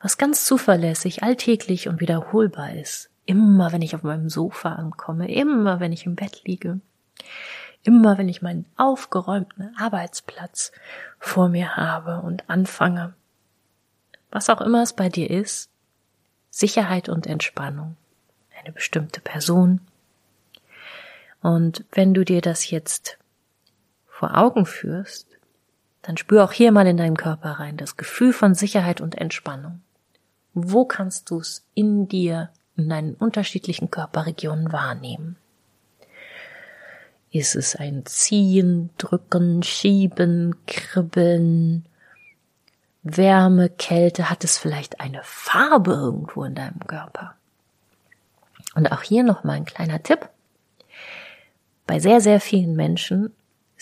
was 0.00 0.18
ganz 0.18 0.44
zuverlässig, 0.44 1.22
alltäglich 1.22 1.88
und 1.88 2.00
wiederholbar 2.00 2.74
ist. 2.74 3.10
Immer 3.26 3.72
wenn 3.72 3.82
ich 3.82 3.94
auf 3.94 4.02
meinem 4.02 4.28
Sofa 4.28 4.74
ankomme, 4.74 5.32
immer 5.32 5.80
wenn 5.80 5.92
ich 5.92 6.04
im 6.04 6.14
Bett 6.14 6.42
liege, 6.44 6.80
immer 7.82 8.18
wenn 8.18 8.28
ich 8.28 8.42
meinen 8.42 8.66
aufgeräumten 8.76 9.74
Arbeitsplatz 9.76 10.72
vor 11.18 11.48
mir 11.48 11.76
habe 11.76 12.20
und 12.20 12.48
anfange. 12.50 13.14
Was 14.30 14.50
auch 14.50 14.60
immer 14.60 14.82
es 14.82 14.92
bei 14.92 15.08
dir 15.08 15.30
ist, 15.30 15.70
Sicherheit 16.50 17.08
und 17.08 17.26
Entspannung, 17.26 17.96
eine 18.60 18.72
bestimmte 18.72 19.20
Person. 19.20 19.80
Und 21.40 21.84
wenn 21.92 22.14
du 22.14 22.24
dir 22.24 22.40
das 22.40 22.70
jetzt 22.70 23.18
vor 24.06 24.36
Augen 24.36 24.66
führst, 24.66 25.33
dann 26.04 26.18
spür 26.18 26.44
auch 26.44 26.52
hier 26.52 26.70
mal 26.70 26.86
in 26.86 26.98
deinen 26.98 27.16
Körper 27.16 27.52
rein, 27.52 27.78
das 27.78 27.96
Gefühl 27.96 28.34
von 28.34 28.54
Sicherheit 28.54 29.00
und 29.00 29.16
Entspannung. 29.16 29.80
Wo 30.52 30.84
kannst 30.84 31.30
du 31.30 31.40
es 31.40 31.66
in 31.74 32.08
dir, 32.08 32.50
in 32.76 32.90
deinen 32.90 33.14
unterschiedlichen 33.14 33.90
Körperregionen 33.90 34.70
wahrnehmen? 34.70 35.36
Ist 37.30 37.56
es 37.56 37.74
ein 37.74 38.04
Ziehen, 38.04 38.90
Drücken, 38.98 39.62
Schieben, 39.62 40.54
Kribbeln, 40.66 41.86
Wärme, 43.02 43.70
Kälte? 43.70 44.28
Hat 44.28 44.44
es 44.44 44.58
vielleicht 44.58 45.00
eine 45.00 45.22
Farbe 45.24 45.92
irgendwo 45.92 46.44
in 46.44 46.54
deinem 46.54 46.80
Körper? 46.86 47.34
Und 48.74 48.92
auch 48.92 49.02
hier 49.02 49.24
nochmal 49.24 49.56
ein 49.56 49.64
kleiner 49.64 50.02
Tipp. 50.02 50.28
Bei 51.86 51.98
sehr, 51.98 52.20
sehr 52.20 52.40
vielen 52.40 52.76
Menschen 52.76 53.32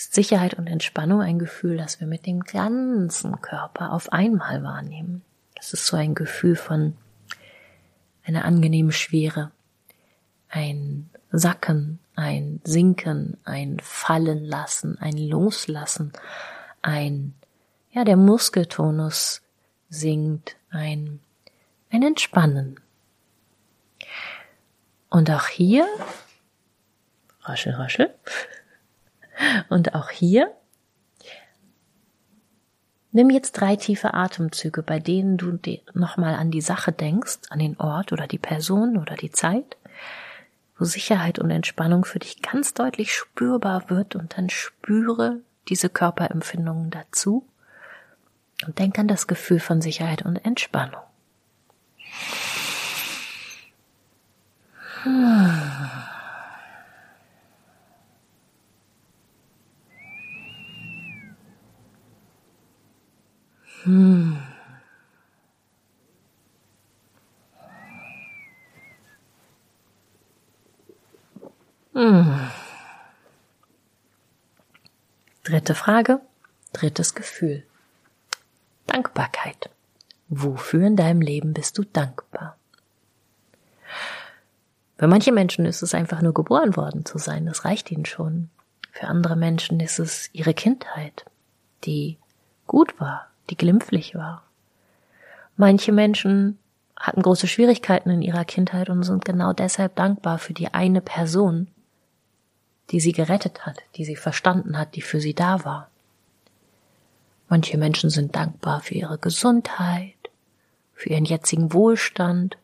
ist 0.02 0.14
Sicherheit 0.14 0.54
und 0.54 0.66
Entspannung 0.66 1.20
ein 1.20 1.38
Gefühl, 1.38 1.76
das 1.76 2.00
wir 2.00 2.08
mit 2.08 2.26
dem 2.26 2.40
ganzen 2.40 3.40
Körper 3.40 3.92
auf 3.92 4.12
einmal 4.12 4.64
wahrnehmen. 4.64 5.22
Das 5.54 5.72
ist 5.72 5.86
so 5.86 5.96
ein 5.96 6.16
Gefühl 6.16 6.56
von 6.56 6.96
einer 8.24 8.44
angenehmen 8.44 8.90
Schwere, 8.90 9.52
ein 10.48 11.08
Sacken, 11.30 12.00
ein 12.16 12.60
Sinken, 12.64 13.36
ein 13.44 13.78
Fallen 13.80 14.44
lassen, 14.44 14.98
ein 14.98 15.16
Loslassen, 15.16 16.12
ein, 16.82 17.34
ja, 17.92 18.02
der 18.02 18.16
Muskeltonus 18.16 19.40
sinkt, 19.88 20.56
ein, 20.70 21.20
ein 21.90 22.02
Entspannen. 22.02 22.80
Und 25.10 25.30
auch 25.30 25.46
hier, 25.46 25.86
raschel, 27.42 27.74
raschel, 27.74 28.12
und 29.68 29.94
auch 29.94 30.10
hier 30.10 30.52
Nimm 33.14 33.28
jetzt 33.28 33.52
drei 33.52 33.76
tiefe 33.76 34.14
Atemzüge, 34.14 34.82
bei 34.82 34.98
denen 34.98 35.36
du 35.36 35.58
nochmal 35.92 36.34
an 36.34 36.50
die 36.50 36.62
Sache 36.62 36.92
denkst, 36.92 37.40
an 37.50 37.58
den 37.58 37.78
Ort 37.78 38.10
oder 38.10 38.26
die 38.26 38.38
Person 38.38 38.96
oder 38.96 39.16
die 39.16 39.30
Zeit, 39.30 39.76
wo 40.78 40.86
Sicherheit 40.86 41.38
und 41.38 41.50
Entspannung 41.50 42.06
für 42.06 42.18
dich 42.18 42.40
ganz 42.40 42.72
deutlich 42.72 43.14
spürbar 43.14 43.90
wird 43.90 44.16
und 44.16 44.38
dann 44.38 44.48
spüre 44.48 45.40
diese 45.68 45.90
Körperempfindungen 45.90 46.90
dazu 46.90 47.46
und 48.66 48.78
denk 48.78 48.98
an 48.98 49.08
das 49.08 49.26
Gefühl 49.26 49.60
von 49.60 49.82
Sicherheit 49.82 50.22
und 50.22 50.36
Entspannung. 50.36 51.02
Hm. 55.02 56.11
Hm. 63.84 64.38
Hm. 71.94 72.50
Dritte 75.42 75.74
Frage, 75.74 76.20
drittes 76.72 77.14
Gefühl. 77.14 77.64
Dankbarkeit. 78.86 79.70
Wofür 80.28 80.86
in 80.86 80.96
deinem 80.96 81.20
Leben 81.20 81.52
bist 81.52 81.76
du 81.76 81.84
dankbar? 81.84 82.56
Für 84.96 85.08
manche 85.08 85.32
Menschen 85.32 85.66
ist 85.66 85.82
es 85.82 85.94
einfach 85.94 86.22
nur 86.22 86.32
geboren 86.32 86.76
worden 86.76 87.04
zu 87.04 87.18
sein, 87.18 87.46
das 87.46 87.64
reicht 87.64 87.90
ihnen 87.90 88.06
schon. 88.06 88.48
Für 88.92 89.08
andere 89.08 89.34
Menschen 89.34 89.80
ist 89.80 89.98
es 89.98 90.30
ihre 90.32 90.54
Kindheit, 90.54 91.24
die 91.84 92.18
gut 92.68 93.00
war, 93.00 93.31
die 93.50 93.56
glimpflich 93.56 94.14
war. 94.14 94.42
Manche 95.56 95.92
Menschen 95.92 96.58
hatten 96.96 97.22
große 97.22 97.48
Schwierigkeiten 97.48 98.10
in 98.10 98.22
ihrer 98.22 98.44
Kindheit 98.44 98.88
und 98.88 99.02
sind 99.02 99.24
genau 99.24 99.52
deshalb 99.52 99.96
dankbar 99.96 100.38
für 100.38 100.52
die 100.52 100.72
eine 100.72 101.00
Person, 101.00 101.68
die 102.90 103.00
sie 103.00 103.12
gerettet 103.12 103.66
hat, 103.66 103.78
die 103.96 104.04
sie 104.04 104.16
verstanden 104.16 104.78
hat, 104.78 104.94
die 104.94 105.02
für 105.02 105.20
sie 105.20 105.34
da 105.34 105.64
war. 105.64 105.88
Manche 107.48 107.76
Menschen 107.76 108.08
sind 108.08 108.34
dankbar 108.34 108.80
für 108.80 108.94
ihre 108.94 109.18
Gesundheit, 109.18 110.14
für 110.94 111.10
ihren 111.10 111.24
jetzigen 111.24 111.72
Wohlstand, 111.72 112.56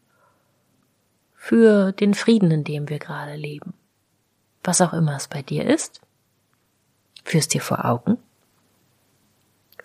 für 1.35 1.93
den 1.93 2.15
Frieden, 2.15 2.51
in 2.51 2.65
dem 2.65 2.89
wir 2.89 2.99
gerade 2.99 3.35
leben. 3.35 3.75
Was 4.63 4.81
auch 4.81 4.93
immer 4.93 5.17
es 5.17 5.29
bei 5.29 5.43
dir 5.43 5.67
ist, 5.67 6.01
führst 7.25 7.55
dir 7.55 7.61
vor 7.61 7.85
Augen. 7.85 8.19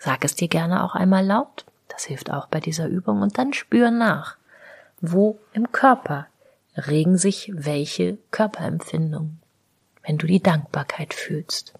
Sag 0.04 0.22
es 0.22 0.34
dir 0.34 0.48
gerne 0.48 0.84
auch 0.84 0.94
einmal 0.94 1.24
laut. 1.24 1.64
Das 1.88 2.04
hilft 2.04 2.30
auch 2.30 2.46
bei 2.48 2.60
dieser 2.60 2.88
Übung. 2.88 3.22
Und 3.22 3.38
dann 3.38 3.54
spür 3.54 3.90
nach, 3.90 4.36
wo 5.00 5.38
im 5.54 5.72
Körper 5.72 6.26
regen 6.76 7.16
sich 7.16 7.50
welche 7.54 8.18
Körperempfindungen, 8.30 9.40
wenn 10.02 10.18
du 10.18 10.26
die 10.26 10.42
Dankbarkeit 10.42 11.14
fühlst. 11.14 11.72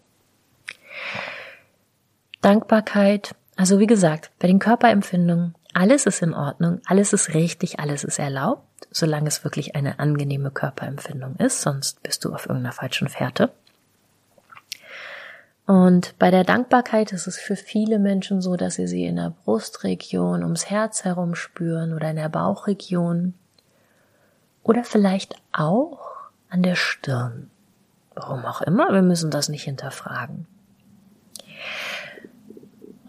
Dankbarkeit, 2.41 3.35
also 3.57 3.79
wie 3.79 3.87
gesagt, 3.87 4.31
bei 4.39 4.47
den 4.47 4.59
Körperempfindungen, 4.59 5.55
alles 5.75 6.07
ist 6.07 6.23
in 6.23 6.33
Ordnung, 6.33 6.81
alles 6.87 7.13
ist 7.13 7.35
richtig, 7.35 7.79
alles 7.79 8.05
ist 8.05 8.19
erlaubt 8.19 8.65
solange 8.91 9.29
es 9.29 9.45
wirklich 9.45 9.75
eine 9.75 9.99
angenehme 9.99 10.51
Körperempfindung 10.51 11.37
ist, 11.37 11.61
sonst 11.61 12.03
bist 12.03 12.25
du 12.25 12.33
auf 12.33 12.47
irgendeiner 12.47 12.73
falschen 12.73 13.09
Fährte. 13.09 13.53
Und 15.67 16.19
bei 16.19 16.31
der 16.31 16.45
Dankbarkeit 16.45 17.13
ist 17.13 17.27
es 17.27 17.39
für 17.39 17.57
viele 17.57 17.99
Menschen 17.99 18.43
so, 18.43 18.57
dass 18.57 18.75
sie 18.75 18.87
sie 18.87 19.07
in 19.07 19.17
der 19.17 19.35
Brustregion 19.45 20.43
ums 20.43 20.69
Herz 20.69 21.05
herum 21.05 21.35
spüren 21.35 21.95
oder 21.95 22.11
in 22.11 22.17
der 22.17 22.29
Bauchregion 22.29 23.35
oder 24.63 24.85
vielleicht 24.85 25.37
auch 25.53 26.01
an 26.51 26.63
der 26.63 26.75
Stirn. 26.75 27.51
Warum 28.15 28.45
auch 28.45 28.61
immer, 28.63 28.93
wir 28.93 29.03
müssen 29.03 29.31
das 29.31 29.49
nicht 29.49 29.65
hinterfragen. 29.65 30.47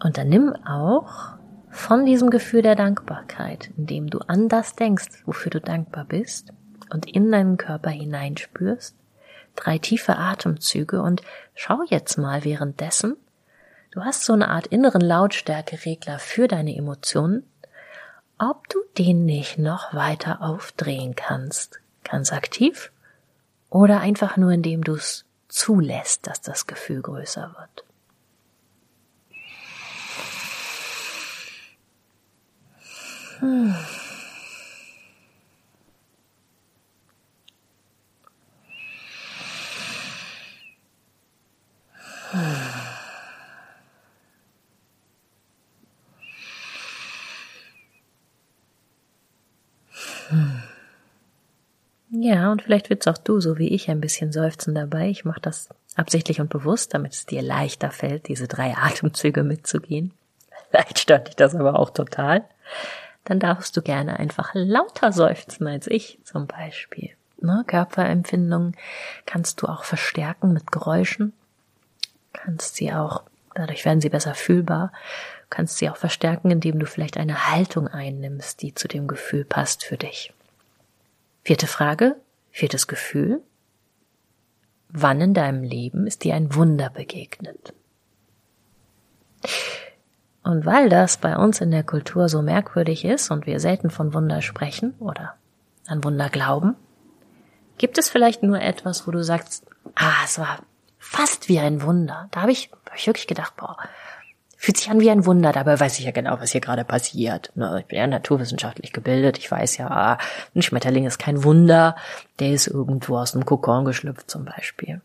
Und 0.02 0.18
dann 0.18 0.28
nimm 0.28 0.54
auch 0.66 1.36
von 1.70 2.06
diesem 2.06 2.30
Gefühl 2.30 2.62
der 2.62 2.74
Dankbarkeit, 2.74 3.70
indem 3.76 4.08
du 4.08 4.18
an 4.20 4.48
das 4.48 4.74
denkst, 4.74 5.22
wofür 5.26 5.50
du 5.50 5.60
dankbar 5.60 6.06
bist 6.06 6.52
und 6.90 7.06
in 7.06 7.30
deinen 7.30 7.58
Körper 7.58 7.90
hineinspürst, 7.90 8.96
drei 9.56 9.78
tiefe 9.78 10.16
Atemzüge 10.16 11.02
und 11.02 11.22
schau 11.54 11.82
jetzt 11.88 12.16
mal 12.18 12.44
währenddessen, 12.44 13.16
du 13.90 14.02
hast 14.02 14.24
so 14.24 14.32
eine 14.32 14.48
Art 14.48 14.66
inneren 14.66 15.00
Lautstärkeregler 15.00 16.18
für 16.18 16.48
deine 16.48 16.76
Emotionen, 16.76 17.44
ob 18.38 18.68
du 18.68 18.78
den 18.98 19.24
nicht 19.24 19.58
noch 19.58 19.94
weiter 19.94 20.42
aufdrehen 20.42 21.16
kannst, 21.16 21.80
ganz 22.04 22.32
aktiv 22.32 22.92
oder 23.70 24.00
einfach 24.00 24.36
nur 24.36 24.52
indem 24.52 24.84
du 24.84 24.94
es 24.94 25.24
zulässt, 25.48 26.26
dass 26.26 26.40
das 26.42 26.66
Gefühl 26.66 27.02
größer 27.02 27.54
wird. 27.58 27.84
Hm. 33.40 33.74
Ja, 52.28 52.50
und 52.50 52.62
vielleicht 52.62 52.90
wird's 52.90 53.06
auch 53.06 53.18
du, 53.18 53.40
so 53.40 53.58
wie 53.58 53.68
ich, 53.68 53.88
ein 53.88 54.00
bisschen 54.00 54.32
seufzen 54.32 54.74
dabei. 54.74 55.08
Ich 55.08 55.24
mache 55.24 55.40
das 55.40 55.68
absichtlich 55.94 56.40
und 56.40 56.50
bewusst, 56.50 56.92
damit 56.94 57.12
es 57.12 57.26
dir 57.26 57.42
leichter 57.42 57.90
fällt, 57.90 58.28
diese 58.28 58.48
drei 58.48 58.76
Atemzüge 58.76 59.42
mitzugehen. 59.42 60.12
Vielleicht 60.70 60.98
stört 60.98 61.28
dich 61.28 61.36
das 61.36 61.54
aber 61.54 61.78
auch 61.78 61.90
total 61.90 62.44
dann 63.26 63.40
darfst 63.40 63.76
du 63.76 63.82
gerne 63.82 64.18
einfach 64.18 64.52
lauter 64.54 65.12
seufzen 65.12 65.66
als 65.66 65.86
ich 65.86 66.18
zum 66.24 66.46
Beispiel. 66.46 67.10
Ne? 67.40 67.64
Körperempfindungen 67.66 68.76
kannst 69.26 69.60
du 69.60 69.66
auch 69.66 69.84
verstärken 69.84 70.52
mit 70.52 70.72
Geräuschen, 70.72 71.34
kannst 72.32 72.76
sie 72.76 72.92
auch, 72.92 73.24
dadurch 73.54 73.84
werden 73.84 74.00
sie 74.00 74.08
besser 74.08 74.34
fühlbar, 74.34 74.92
kannst 75.50 75.78
sie 75.78 75.90
auch 75.90 75.96
verstärken, 75.96 76.50
indem 76.50 76.78
du 76.78 76.86
vielleicht 76.86 77.18
eine 77.18 77.50
Haltung 77.50 77.88
einnimmst, 77.88 78.62
die 78.62 78.74
zu 78.74 78.88
dem 78.88 79.06
Gefühl 79.06 79.44
passt 79.44 79.84
für 79.84 79.96
dich. 79.96 80.32
Vierte 81.46 81.68
Frage, 81.68 82.16
viertes 82.50 82.88
Gefühl. 82.88 83.40
Wann 84.88 85.20
in 85.20 85.32
deinem 85.32 85.62
Leben 85.62 86.08
ist 86.08 86.24
dir 86.24 86.34
ein 86.34 86.56
Wunder 86.56 86.90
begegnet? 86.90 87.72
Und 90.42 90.66
weil 90.66 90.88
das 90.88 91.18
bei 91.18 91.36
uns 91.36 91.60
in 91.60 91.70
der 91.70 91.84
Kultur 91.84 92.28
so 92.28 92.42
merkwürdig 92.42 93.04
ist 93.04 93.30
und 93.30 93.46
wir 93.46 93.60
selten 93.60 93.90
von 93.90 94.12
Wunder 94.12 94.42
sprechen 94.42 94.96
oder 94.98 95.36
an 95.86 96.02
Wunder 96.02 96.30
glauben, 96.30 96.74
gibt 97.78 97.96
es 97.96 98.08
vielleicht 98.08 98.42
nur 98.42 98.60
etwas, 98.60 99.06
wo 99.06 99.12
du 99.12 99.22
sagst, 99.22 99.66
ah, 99.94 100.24
es 100.24 100.40
war 100.40 100.58
fast 100.98 101.48
wie 101.48 101.60
ein 101.60 101.80
Wunder. 101.80 102.26
Da 102.32 102.42
habe 102.42 102.50
ich, 102.50 102.72
hab 102.86 102.96
ich 102.96 103.06
wirklich 103.06 103.28
gedacht, 103.28 103.54
boah, 103.54 103.76
fühlt 104.56 104.78
sich 104.78 104.90
an 104.90 105.00
wie 105.00 105.10
ein 105.10 105.26
Wunder, 105.26 105.52
dabei 105.52 105.78
weiß 105.78 105.98
ich 105.98 106.04
ja 106.04 106.10
genau, 106.10 106.40
was 106.40 106.52
hier 106.52 106.60
gerade 106.60 106.84
passiert. 106.84 107.52
Ne, 107.54 107.78
ich 107.80 107.86
bin 107.86 107.98
ja 107.98 108.06
naturwissenschaftlich 108.06 108.92
gebildet, 108.92 109.38
ich 109.38 109.50
weiß 109.50 109.76
ja, 109.76 110.18
ein 110.54 110.62
Schmetterling 110.62 111.06
ist 111.06 111.18
kein 111.18 111.44
Wunder, 111.44 111.96
der 112.38 112.52
ist 112.52 112.66
irgendwo 112.66 113.18
aus 113.18 113.34
einem 113.34 113.44
Kokon 113.44 113.84
geschlüpft 113.84 114.30
zum 114.30 114.44
Beispiel. 114.44 115.00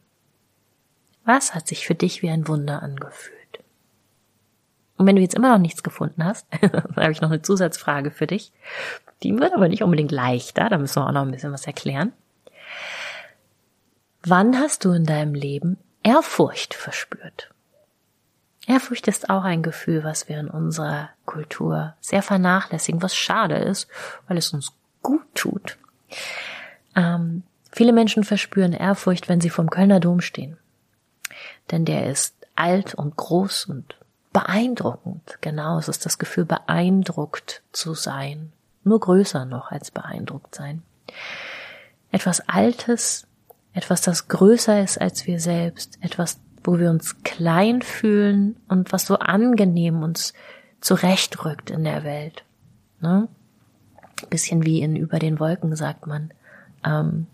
Was 1.25 1.53
hat 1.53 1.67
sich 1.67 1.85
für 1.85 1.95
dich 1.95 2.21
wie 2.21 2.29
ein 2.29 2.47
Wunder 2.47 2.81
angefühlt? 2.81 3.37
Und 4.97 5.07
wenn 5.07 5.15
du 5.15 5.21
jetzt 5.21 5.35
immer 5.35 5.51
noch 5.51 5.57
nichts 5.57 5.83
gefunden 5.83 6.23
hast, 6.23 6.47
dann 6.61 6.95
habe 6.95 7.11
ich 7.11 7.21
noch 7.21 7.31
eine 7.31 7.41
Zusatzfrage 7.41 8.11
für 8.11 8.27
dich. 8.27 8.51
Die 9.23 9.37
wird 9.37 9.53
aber 9.53 9.67
nicht 9.67 9.83
unbedingt 9.83 10.11
leichter, 10.11 10.69
da 10.69 10.77
müssen 10.77 11.01
wir 11.01 11.07
auch 11.07 11.11
noch 11.11 11.23
ein 11.23 11.31
bisschen 11.31 11.51
was 11.51 11.67
erklären. 11.67 12.13
Wann 14.23 14.59
hast 14.59 14.85
du 14.85 14.91
in 14.91 15.05
deinem 15.05 15.33
Leben 15.33 15.77
Ehrfurcht 16.03 16.75
verspürt? 16.75 17.51
Ehrfurcht 18.71 19.09
ist 19.09 19.29
auch 19.29 19.43
ein 19.43 19.63
Gefühl, 19.63 20.05
was 20.05 20.29
wir 20.29 20.39
in 20.39 20.47
unserer 20.47 21.09
Kultur 21.25 21.93
sehr 21.99 22.21
vernachlässigen, 22.21 23.01
was 23.01 23.13
schade 23.13 23.55
ist, 23.55 23.89
weil 24.27 24.37
es 24.37 24.53
uns 24.53 24.71
gut 25.01 25.25
tut. 25.35 25.77
Ähm, 26.95 27.43
viele 27.69 27.91
Menschen 27.91 28.23
verspüren 28.23 28.71
Ehrfurcht, 28.71 29.27
wenn 29.27 29.41
sie 29.41 29.49
vom 29.49 29.69
Kölner 29.69 29.99
Dom 29.99 30.21
stehen. 30.21 30.57
Denn 31.69 31.83
der 31.83 32.09
ist 32.09 32.33
alt 32.55 32.93
und 32.93 33.17
groß 33.17 33.65
und 33.65 33.97
beeindruckend. 34.31 35.37
Genau, 35.41 35.77
es 35.77 35.89
ist 35.89 36.05
das 36.05 36.17
Gefühl, 36.17 36.45
beeindruckt 36.45 37.63
zu 37.73 37.93
sein. 37.93 38.53
Nur 38.85 39.01
größer 39.01 39.43
noch 39.43 39.71
als 39.71 39.91
beeindruckt 39.91 40.55
sein. 40.55 40.81
Etwas 42.09 42.47
Altes, 42.47 43.27
etwas, 43.73 43.99
das 43.99 44.29
größer 44.29 44.81
ist 44.81 44.99
als 44.99 45.27
wir 45.27 45.41
selbst, 45.41 45.97
etwas, 46.01 46.39
wo 46.63 46.79
wir 46.79 46.89
uns 46.89 47.23
klein 47.23 47.81
fühlen 47.81 48.55
und 48.67 48.91
was 48.91 49.05
so 49.05 49.17
angenehm 49.17 50.03
uns 50.03 50.33
zurechtrückt 50.79 51.69
in 51.69 51.83
der 51.83 52.03
Welt. 52.03 52.43
Ne? 52.99 53.27
Bisschen 54.29 54.65
wie 54.65 54.81
in 54.81 54.95
Über 54.95 55.19
den 55.19 55.39
Wolken, 55.39 55.75
sagt 55.75 56.07
man. 56.07 56.31
Ähm, 56.85 57.27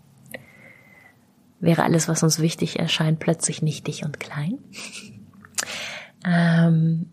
wäre 1.60 1.82
alles, 1.82 2.08
was 2.08 2.22
uns 2.22 2.40
wichtig 2.40 2.78
erscheint, 2.78 3.18
plötzlich 3.18 3.62
nichtig 3.62 4.04
und 4.04 4.20
klein 4.20 4.58
ähm, 6.24 7.06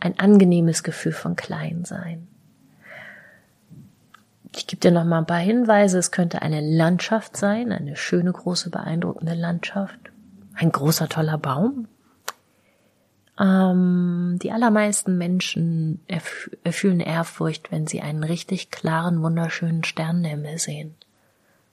ein 0.00 0.18
angenehmes 0.18 0.82
Gefühl 0.82 1.12
von 1.12 1.36
Kleinsein. 1.36 2.28
Ich 4.54 4.66
gebe 4.66 4.80
dir 4.80 4.90
noch 4.90 5.04
mal 5.04 5.18
ein 5.18 5.26
paar 5.26 5.38
Hinweise. 5.38 5.98
Es 5.98 6.10
könnte 6.10 6.42
eine 6.42 6.60
Landschaft 6.60 7.36
sein, 7.36 7.72
eine 7.72 7.96
schöne, 7.96 8.32
große, 8.32 8.70
beeindruckende 8.70 9.34
Landschaft. 9.34 9.98
Ein 10.56 10.72
großer, 10.72 11.08
toller 11.08 11.38
Baum. 11.38 11.88
Ähm, 13.38 14.38
die 14.42 14.50
allermeisten 14.50 15.18
Menschen 15.18 16.00
erf 16.08 16.50
erfühlen 16.64 17.00
Ehrfurcht, 17.00 17.70
wenn 17.70 17.86
sie 17.86 18.00
einen 18.00 18.24
richtig 18.24 18.70
klaren, 18.70 19.22
wunderschönen 19.22 19.84
Sternenhimmel 19.84 20.58
sehen 20.58 20.94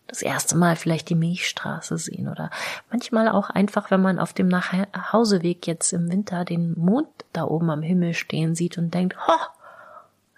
das 0.08 0.22
erste 0.22 0.58
Mal 0.58 0.76
vielleicht 0.76 1.10
die 1.10 1.16
Milchstraße 1.16 1.98
sehen 1.98 2.28
oder 2.28 2.50
manchmal 2.92 3.30
auch 3.30 3.50
einfach, 3.50 3.90
wenn 3.90 4.02
man 4.02 4.20
auf 4.20 4.34
dem 4.34 4.48
Nachhauseweg 4.48 5.66
jetzt 5.66 5.92
im 5.94 6.12
Winter 6.12 6.46
den 6.46 6.78
Mond 6.78 7.08
da 7.32 7.46
oben 7.46 7.70
am 7.70 7.82
Himmel 7.82 8.14
stehen 8.14 8.54
sieht 8.56 8.78
und 8.78 8.94
denkt, 8.94 9.18
ho, 9.28 9.34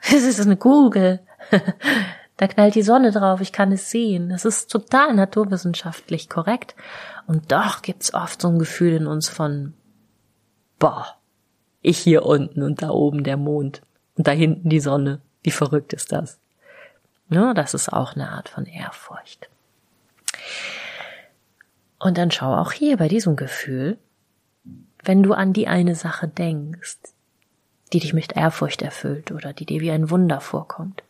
das 0.02 0.24
ist 0.24 0.40
eine 0.40 0.58
Kugel. 0.58 1.20
da 2.38 2.48
knallt 2.48 2.76
die 2.76 2.84
Sonne 2.84 3.12
drauf, 3.12 3.42
ich 3.42 3.52
kann 3.52 3.72
es 3.72 3.90
sehen. 3.90 4.30
Das 4.30 4.46
ist 4.46 4.72
total 4.72 5.14
naturwissenschaftlich 5.14 6.30
korrekt. 6.30 6.76
Und 7.28 7.52
doch 7.52 7.82
gibt's 7.82 8.14
oft 8.14 8.42
so 8.42 8.50
ein 8.50 8.60
Gefühl 8.60 8.94
in 8.94 9.08
uns 9.08 9.30
von, 9.30 9.74
boah, 10.80 11.16
ich 11.82 11.98
hier 12.00 12.26
unten 12.26 12.62
und 12.62 12.82
da 12.82 12.90
oben 12.90 13.24
der 13.24 13.38
Mond 13.38 13.82
und 14.16 14.28
da 14.28 14.32
hinten 14.32 14.70
die 14.70 14.80
Sonne. 14.80 15.22
Wie 15.44 15.52
verrückt 15.52 15.94
ist 15.94 16.12
das? 16.12 16.40
Ja, 17.30 17.54
das 17.54 17.74
ist 17.74 17.92
auch 17.92 18.14
eine 18.16 18.30
Art 18.30 18.50
von 18.50 18.66
Ehrfurcht. 18.66 19.50
Und 22.00 22.18
dann 22.18 22.32
schau 22.32 22.56
auch 22.56 22.72
hier 22.72 22.98
bei 22.98 23.08
diesem 23.08 23.36
Gefühl, 23.36 23.98
wenn 25.04 25.24
du 25.24 25.34
an 25.34 25.54
die 25.54 25.68
eine 25.68 25.96
Sache 25.96 26.28
denkst, 26.28 26.98
die 27.94 28.00
dich 28.00 28.14
mit 28.14 28.36
Ehrfurcht 28.36 28.82
erfüllt 28.82 29.32
oder 29.32 29.54
die 29.54 29.66
dir 29.66 29.82
wie 29.82 29.92
ein 29.92 30.10
Wunder 30.10 30.42
vorkommt. 30.42 31.04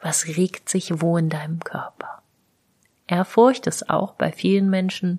Was 0.00 0.26
regt 0.26 0.68
sich 0.68 1.00
wo 1.00 1.16
in 1.16 1.28
deinem 1.28 1.60
Körper? 1.60 2.22
Ehrfurcht 3.10 3.66
ist 3.66 3.90
auch 3.90 4.14
bei 4.14 4.32
vielen 4.32 4.70
Menschen 4.70 5.18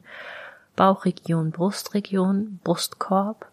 Bauchregion, 0.75 1.51
Brustregion, 1.51 2.60
Brustkorb, 2.63 3.47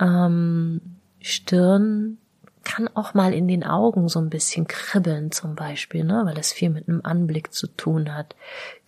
ähm, 0.00 0.80
Stirn, 1.20 2.18
kann 2.66 2.90
auch 2.94 3.14
mal 3.14 3.32
in 3.32 3.46
den 3.46 3.62
Augen 3.62 4.08
so 4.08 4.18
ein 4.18 4.28
bisschen 4.28 4.66
kribbeln 4.66 5.30
zum 5.30 5.54
Beispiel, 5.54 6.02
ne, 6.02 6.22
weil 6.24 6.36
es 6.36 6.52
viel 6.52 6.68
mit 6.68 6.88
einem 6.88 7.00
Anblick 7.04 7.52
zu 7.52 7.68
tun 7.68 8.12
hat. 8.12 8.34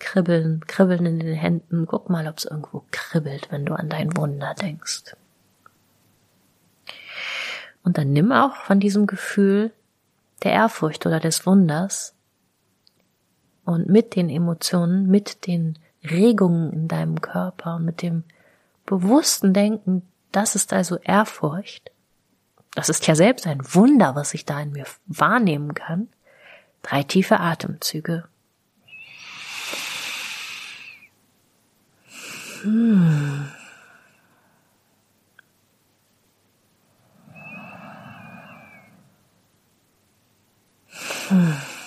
Kribbeln, 0.00 0.66
kribbeln 0.66 1.06
in 1.06 1.20
den 1.20 1.34
Händen. 1.34 1.86
Guck 1.86 2.10
mal, 2.10 2.26
ob 2.26 2.38
es 2.38 2.44
irgendwo 2.44 2.84
kribbelt, 2.90 3.52
wenn 3.52 3.64
du 3.64 3.74
an 3.74 3.88
dein 3.88 4.16
Wunder 4.16 4.54
denkst. 4.54 5.14
Und 7.84 7.98
dann 7.98 8.12
nimm 8.12 8.32
auch 8.32 8.56
von 8.56 8.80
diesem 8.80 9.06
Gefühl 9.06 9.70
der 10.42 10.52
Ehrfurcht 10.52 11.06
oder 11.06 11.20
des 11.20 11.46
Wunders 11.46 12.14
und 13.68 13.86
mit 13.86 14.16
den 14.16 14.30
Emotionen, 14.30 15.08
mit 15.08 15.46
den 15.46 15.78
Regungen 16.02 16.72
in 16.72 16.88
deinem 16.88 17.20
Körper 17.20 17.76
und 17.76 17.84
mit 17.84 18.00
dem 18.00 18.24
bewussten 18.86 19.52
Denken, 19.52 20.00
das 20.32 20.54
ist 20.54 20.72
also 20.72 20.96
Ehrfurcht. 20.96 21.90
Das 22.74 22.88
ist 22.88 23.06
ja 23.06 23.14
selbst 23.14 23.46
ein 23.46 23.60
Wunder, 23.74 24.14
was 24.14 24.32
ich 24.32 24.46
da 24.46 24.58
in 24.58 24.72
mir 24.72 24.86
wahrnehmen 25.06 25.74
kann. 25.74 26.08
Drei 26.82 27.02
tiefe 27.02 27.40
Atemzüge. 27.40 28.24
Hm. 32.62 33.48
Hm. 41.28 41.77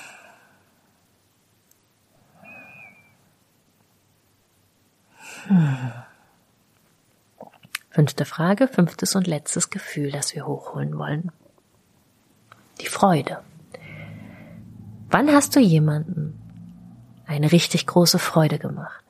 Fünfte 7.89 8.25
Frage, 8.25 8.67
fünftes 8.67 9.15
und 9.15 9.27
letztes 9.27 9.69
Gefühl, 9.69 10.11
das 10.11 10.33
wir 10.33 10.47
hochholen 10.47 10.97
wollen. 10.97 11.31
Die 12.79 12.87
Freude. 12.87 13.39
Wann 15.09 15.29
hast 15.29 15.55
du 15.55 15.59
jemanden 15.59 16.39
eine 17.25 17.51
richtig 17.51 17.85
große 17.85 18.17
Freude 18.17 18.59
gemacht? 18.59 19.03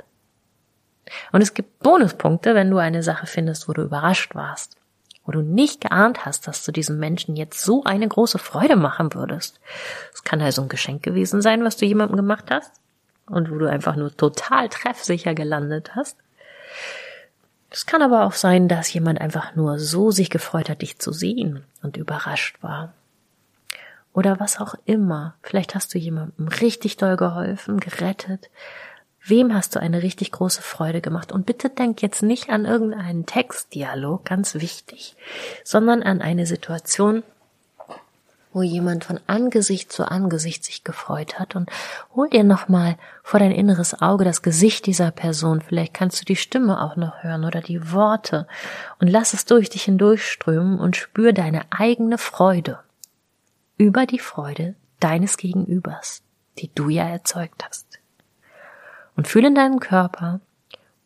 Und 1.31 1.41
es 1.41 1.53
gibt 1.53 1.79
Bonuspunkte, 1.79 2.55
wenn 2.55 2.71
du 2.71 2.77
eine 2.77 3.03
Sache 3.03 3.27
findest, 3.27 3.67
wo 3.67 3.73
du 3.73 3.83
überrascht 3.83 4.33
warst, 4.33 4.77
wo 5.25 5.31
du 5.31 5.41
nicht 5.41 5.81
geahnt 5.81 6.25
hast, 6.25 6.47
dass 6.47 6.65
du 6.65 6.71
diesem 6.71 6.97
Menschen 6.97 7.35
jetzt 7.35 7.61
so 7.61 7.83
eine 7.83 8.07
große 8.07 8.39
Freude 8.39 8.75
machen 8.75 9.13
würdest. 9.13 9.59
Es 10.13 10.23
kann 10.23 10.41
also 10.41 10.63
ein 10.63 10.69
Geschenk 10.69 11.03
gewesen 11.03 11.41
sein, 11.41 11.63
was 11.63 11.77
du 11.77 11.85
jemandem 11.85 12.17
gemacht 12.17 12.45
hast 12.49 12.71
und 13.27 13.51
wo 13.51 13.59
du 13.59 13.69
einfach 13.69 13.95
nur 13.95 14.15
total 14.15 14.69
treffsicher 14.69 15.35
gelandet 15.35 15.95
hast. 15.95 16.17
Es 17.69 17.85
kann 17.85 18.01
aber 18.01 18.25
auch 18.25 18.33
sein, 18.33 18.67
dass 18.67 18.91
jemand 18.93 19.21
einfach 19.21 19.55
nur 19.55 19.79
so 19.79 20.11
sich 20.11 20.29
gefreut 20.29 20.69
hat, 20.69 20.81
dich 20.81 20.99
zu 20.99 21.13
sehen 21.13 21.63
und 21.81 21.95
überrascht 21.95 22.61
war. 22.61 22.93
Oder 24.13 24.41
was 24.41 24.59
auch 24.59 24.75
immer. 24.85 25.35
Vielleicht 25.41 25.73
hast 25.73 25.93
du 25.93 25.97
jemandem 25.97 26.49
richtig 26.49 26.97
doll 26.97 27.15
geholfen, 27.15 27.79
gerettet. 27.79 28.49
Wem 29.23 29.53
hast 29.53 29.75
du 29.75 29.79
eine 29.79 30.03
richtig 30.03 30.31
große 30.31 30.61
Freude 30.61 30.99
gemacht? 30.99 31.31
Und 31.31 31.45
bitte 31.45 31.69
denk 31.69 32.01
jetzt 32.01 32.23
nicht 32.23 32.49
an 32.49 32.65
irgendeinen 32.65 33.25
Textdialog, 33.25 34.25
ganz 34.25 34.55
wichtig, 34.55 35.15
sondern 35.63 36.03
an 36.03 36.21
eine 36.21 36.45
Situation, 36.45 37.23
wo 38.53 38.61
jemand 38.61 39.03
von 39.05 39.19
Angesicht 39.27 39.91
zu 39.91 40.09
Angesicht 40.09 40.63
sich 40.65 40.83
gefreut 40.83 41.39
hat 41.39 41.55
und 41.55 41.69
hol 42.15 42.29
dir 42.29 42.43
nochmal 42.43 42.97
vor 43.23 43.39
dein 43.39 43.51
inneres 43.51 44.01
Auge 44.01 44.25
das 44.25 44.41
Gesicht 44.41 44.85
dieser 44.85 45.11
Person. 45.11 45.61
Vielleicht 45.61 45.93
kannst 45.93 46.21
du 46.21 46.25
die 46.25 46.35
Stimme 46.35 46.81
auch 46.81 46.95
noch 46.95 47.23
hören 47.23 47.45
oder 47.45 47.61
die 47.61 47.91
Worte 47.91 48.47
und 48.99 49.07
lass 49.07 49.33
es 49.33 49.45
durch 49.45 49.69
dich 49.69 49.83
hindurchströmen 49.83 50.79
und 50.79 50.95
spür 50.95 51.33
deine 51.33 51.63
eigene 51.71 52.17
Freude 52.17 52.79
über 53.77 54.05
die 54.05 54.19
Freude 54.19 54.75
deines 54.99 55.37
Gegenübers, 55.37 56.21
die 56.59 56.71
du 56.73 56.89
ja 56.89 57.07
erzeugt 57.07 57.65
hast. 57.67 57.99
Und 59.15 59.27
fühle 59.27 59.47
in 59.47 59.55
deinem 59.55 59.79
Körper, 59.79 60.39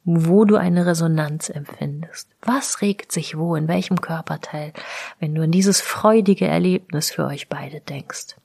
wo 0.06 0.46
du 0.46 0.56
eine 0.56 0.86
Resonanz 0.86 1.50
empfindest. 1.50 2.30
Was 2.42 2.82
regt 2.82 3.12
sich 3.12 3.38
wo, 3.38 3.56
in 3.56 3.68
welchem 3.68 4.00
Körperteil, 4.00 4.72
wenn 5.20 5.34
du 5.34 5.42
an 5.42 5.52
dieses 5.52 5.82
freudige 5.82 6.46
Erlebnis 6.46 7.12
für 7.12 7.26
euch 7.26 7.50
beide 7.50 7.82
denkst. 7.82 8.36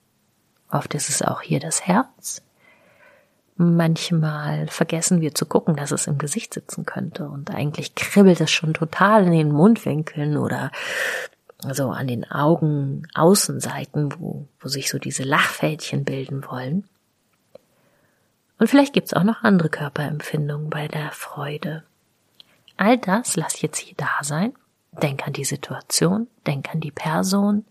Oft 0.70 0.94
ist 0.94 1.10
es 1.10 1.20
auch 1.20 1.42
hier 1.42 1.60
das 1.60 1.86
Herz. 1.86 2.42
Manchmal 3.56 4.68
vergessen 4.68 5.20
wir 5.20 5.34
zu 5.34 5.44
gucken, 5.44 5.76
dass 5.76 5.90
es 5.90 6.06
im 6.06 6.16
Gesicht 6.16 6.54
sitzen 6.54 6.86
könnte 6.86 7.28
und 7.28 7.50
eigentlich 7.50 7.94
kribbelt 7.94 8.40
es 8.40 8.50
schon 8.50 8.72
total 8.72 9.26
in 9.26 9.32
den 9.32 9.52
Mundwinkeln 9.52 10.38
oder 10.38 10.70
so 11.70 11.90
an 11.90 12.06
den 12.06 12.30
Augen 12.30 13.06
Außenseiten, 13.14 14.18
wo, 14.18 14.46
wo 14.60 14.68
sich 14.68 14.88
so 14.88 14.98
diese 14.98 15.24
Lachfältchen 15.24 16.04
bilden 16.04 16.42
wollen. 16.48 16.84
Und 18.60 18.68
vielleicht 18.68 18.92
gibt's 18.92 19.14
auch 19.14 19.24
noch 19.24 19.42
andere 19.42 19.70
Körperempfindungen 19.70 20.68
bei 20.68 20.86
der 20.86 21.10
Freude. 21.12 21.82
All 22.76 22.98
das 22.98 23.36
lass 23.36 23.62
jetzt 23.62 23.78
hier 23.78 23.94
da 23.96 24.18
sein. 24.20 24.52
Denk 24.92 25.26
an 25.26 25.32
die 25.32 25.44
Situation, 25.44 26.28
denk 26.46 26.68
an 26.70 26.80
die 26.80 26.90
Person. 26.90 27.64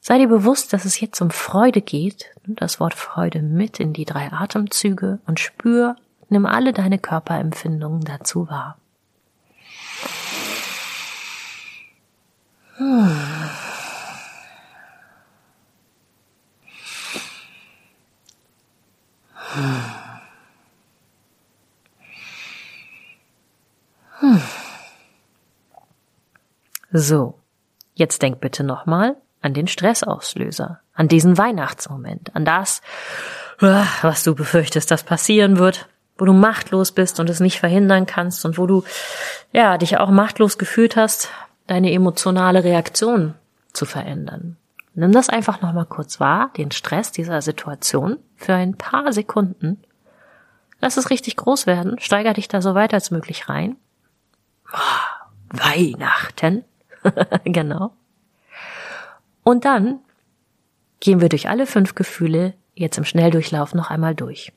Sei 0.00 0.18
dir 0.18 0.26
bewusst, 0.26 0.72
dass 0.72 0.84
es 0.84 0.98
jetzt 1.00 1.20
um 1.20 1.30
Freude 1.30 1.80
geht. 1.80 2.32
Das 2.44 2.80
Wort 2.80 2.94
Freude 2.94 3.40
mit 3.40 3.78
in 3.78 3.92
die 3.92 4.04
drei 4.04 4.32
Atemzüge 4.32 5.20
und 5.26 5.38
spür, 5.38 5.94
nimm 6.28 6.44
alle 6.44 6.72
deine 6.72 6.98
Körperempfindungen 6.98 8.00
dazu 8.00 8.48
wahr. 8.48 8.78
Hm. 12.78 13.16
So, 26.90 27.38
jetzt 27.94 28.22
denk 28.22 28.40
bitte 28.40 28.64
nochmal 28.64 29.16
an 29.40 29.54
den 29.54 29.68
Stressauslöser, 29.68 30.80
an 30.94 31.08
diesen 31.08 31.38
Weihnachtsmoment, 31.38 32.34
an 32.34 32.44
das, 32.44 32.82
ah, 33.60 33.86
was 34.02 34.24
du 34.24 34.34
befürchtest, 34.34 34.90
dass 34.90 35.04
passieren 35.04 35.58
wird, 35.58 35.88
wo 36.16 36.24
du 36.24 36.32
machtlos 36.32 36.92
bist 36.92 37.20
und 37.20 37.30
es 37.30 37.40
nicht 37.40 37.60
verhindern 37.60 38.06
kannst 38.06 38.44
und 38.44 38.58
wo 38.58 38.66
du, 38.66 38.84
ja, 39.52 39.78
dich 39.78 39.98
auch 39.98 40.10
machtlos 40.10 40.58
gefühlt 40.58 40.96
hast, 40.96 41.30
deine 41.66 41.92
emotionale 41.92 42.64
Reaktion 42.64 43.34
zu 43.72 43.84
verändern. 43.84 44.56
Nimm 44.94 45.12
das 45.12 45.28
einfach 45.28 45.60
nochmal 45.60 45.86
kurz 45.86 46.18
wahr, 46.18 46.50
den 46.56 46.72
Stress 46.72 47.12
dieser 47.12 47.40
Situation 47.42 48.18
für 48.38 48.54
ein 48.54 48.76
paar 48.76 49.12
Sekunden. 49.12 49.82
Lass 50.80 50.96
es 50.96 51.10
richtig 51.10 51.36
groß 51.36 51.66
werden, 51.66 51.98
steiger 51.98 52.32
dich 52.32 52.48
da 52.48 52.62
so 52.62 52.74
weit 52.74 52.94
als 52.94 53.10
möglich 53.10 53.48
rein. 53.48 53.76
Oh, 54.72 55.58
Weihnachten. 55.58 56.64
genau. 57.44 57.92
Und 59.42 59.64
dann 59.64 59.98
gehen 61.00 61.20
wir 61.20 61.28
durch 61.28 61.48
alle 61.48 61.66
fünf 61.66 61.94
Gefühle 61.94 62.54
jetzt 62.74 62.96
im 62.96 63.04
Schnelldurchlauf 63.04 63.74
noch 63.74 63.90
einmal 63.90 64.14
durch. 64.14 64.52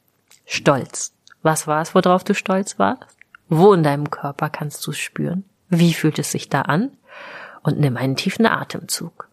Stolz. 0.46 1.14
Was 1.42 1.66
war 1.66 1.82
es, 1.82 1.96
worauf 1.96 2.24
du 2.24 2.36
stolz 2.36 2.78
warst? 2.78 3.18
Wo 3.50 3.74
in 3.74 3.84
deinem 3.84 4.12
Körper 4.12 4.50
kannst 4.50 4.86
du 4.86 4.92
es 4.92 5.00
spüren? 5.00 5.44
Wie 5.70 5.94
fühlt 5.94 6.20
es 6.20 6.32
sich 6.32 6.50
da 6.50 6.62
an? 6.62 6.92
Und 7.64 7.80
nimm 7.80 7.98
einen 7.98 8.16
tiefen 8.16 8.46
Atemzug. 8.46 9.28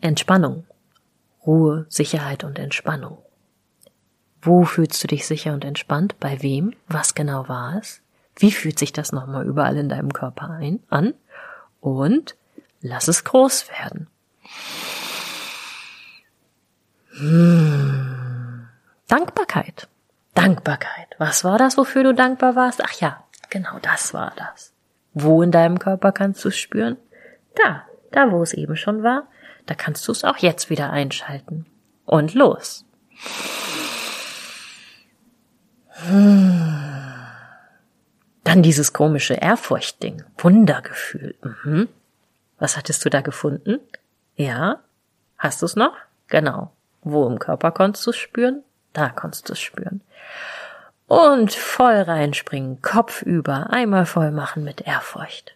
Entspannung. 0.00 0.64
Ruhe, 1.46 1.86
Sicherheit 1.88 2.44
und 2.44 2.58
Entspannung. 2.58 3.18
Wo 4.42 4.64
fühlst 4.64 5.02
du 5.02 5.08
dich 5.08 5.26
sicher 5.26 5.52
und 5.52 5.64
entspannt? 5.64 6.18
Bei 6.20 6.42
wem? 6.42 6.74
Was 6.88 7.14
genau 7.14 7.48
war 7.48 7.76
es? 7.78 8.00
Wie 8.36 8.52
fühlt 8.52 8.78
sich 8.78 8.92
das 8.92 9.12
nochmal 9.12 9.46
überall 9.46 9.76
in 9.76 9.88
deinem 9.88 10.12
Körper 10.12 10.50
ein, 10.50 10.80
an? 10.88 11.14
Und 11.80 12.36
lass 12.80 13.08
es 13.08 13.24
groß 13.24 13.68
werden. 13.70 14.06
Hm. 17.18 18.68
Dankbarkeit. 19.08 19.88
Dankbarkeit. 20.34 21.08
Was 21.18 21.44
war 21.44 21.58
das, 21.58 21.76
wofür 21.76 22.04
du 22.04 22.14
dankbar 22.14 22.56
warst? 22.56 22.82
Ach 22.82 22.92
ja, 23.00 23.22
genau 23.50 23.78
das 23.82 24.14
war 24.14 24.32
das. 24.36 24.72
Wo 25.12 25.42
in 25.42 25.50
deinem 25.50 25.78
Körper 25.78 26.12
kannst 26.12 26.44
du 26.44 26.48
es 26.48 26.56
spüren? 26.56 26.96
Da, 27.56 27.82
da 28.12 28.30
wo 28.30 28.42
es 28.42 28.54
eben 28.54 28.76
schon 28.76 29.02
war, 29.02 29.26
da 29.70 29.76
kannst 29.76 30.08
du 30.08 30.12
es 30.12 30.24
auch 30.24 30.38
jetzt 30.38 30.68
wieder 30.68 30.90
einschalten. 30.90 31.64
Und 32.04 32.34
los. 32.34 32.84
Dann 38.42 38.62
dieses 38.62 38.92
komische 38.92 39.34
Ehrfurchtding. 39.34 40.24
Wundergefühl. 40.38 41.36
Mhm. 41.42 41.88
Was 42.58 42.76
hattest 42.76 43.04
du 43.04 43.10
da 43.10 43.20
gefunden? 43.20 43.78
Ja? 44.34 44.80
Hast 45.38 45.62
du 45.62 45.66
es 45.66 45.76
noch? 45.76 45.94
Genau. 46.26 46.72
Wo 47.02 47.28
im 47.28 47.38
Körper 47.38 47.70
konntest 47.70 48.04
du 48.08 48.10
es 48.10 48.16
spüren? 48.16 48.64
Da 48.92 49.10
konntest 49.10 49.48
du 49.48 49.52
es 49.52 49.60
spüren. 49.60 50.00
Und 51.06 51.52
voll 51.52 51.94
reinspringen, 51.94 52.82
Kopf 52.82 53.22
über, 53.22 53.70
einmal 53.70 54.06
voll 54.06 54.32
machen 54.32 54.64
mit 54.64 54.80
Ehrfurcht. 54.80 55.54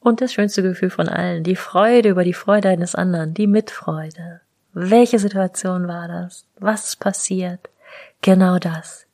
Und 0.00 0.20
das 0.20 0.32
schönste 0.32 0.62
Gefühl 0.62 0.90
von 0.90 1.08
allen, 1.08 1.44
die 1.44 1.56
Freude 1.56 2.10
über 2.10 2.24
die 2.24 2.34
Freude 2.34 2.68
eines 2.68 2.94
anderen, 2.94 3.32
die 3.34 3.46
Mitfreude. 3.46 4.42
Welche 4.72 5.18
Situation 5.18 5.88
war 5.88 6.08
das? 6.08 6.46
Was 6.58 6.88
ist 6.88 6.96
passiert? 6.96 7.70
Genau 8.20 8.58
das. 8.58 9.06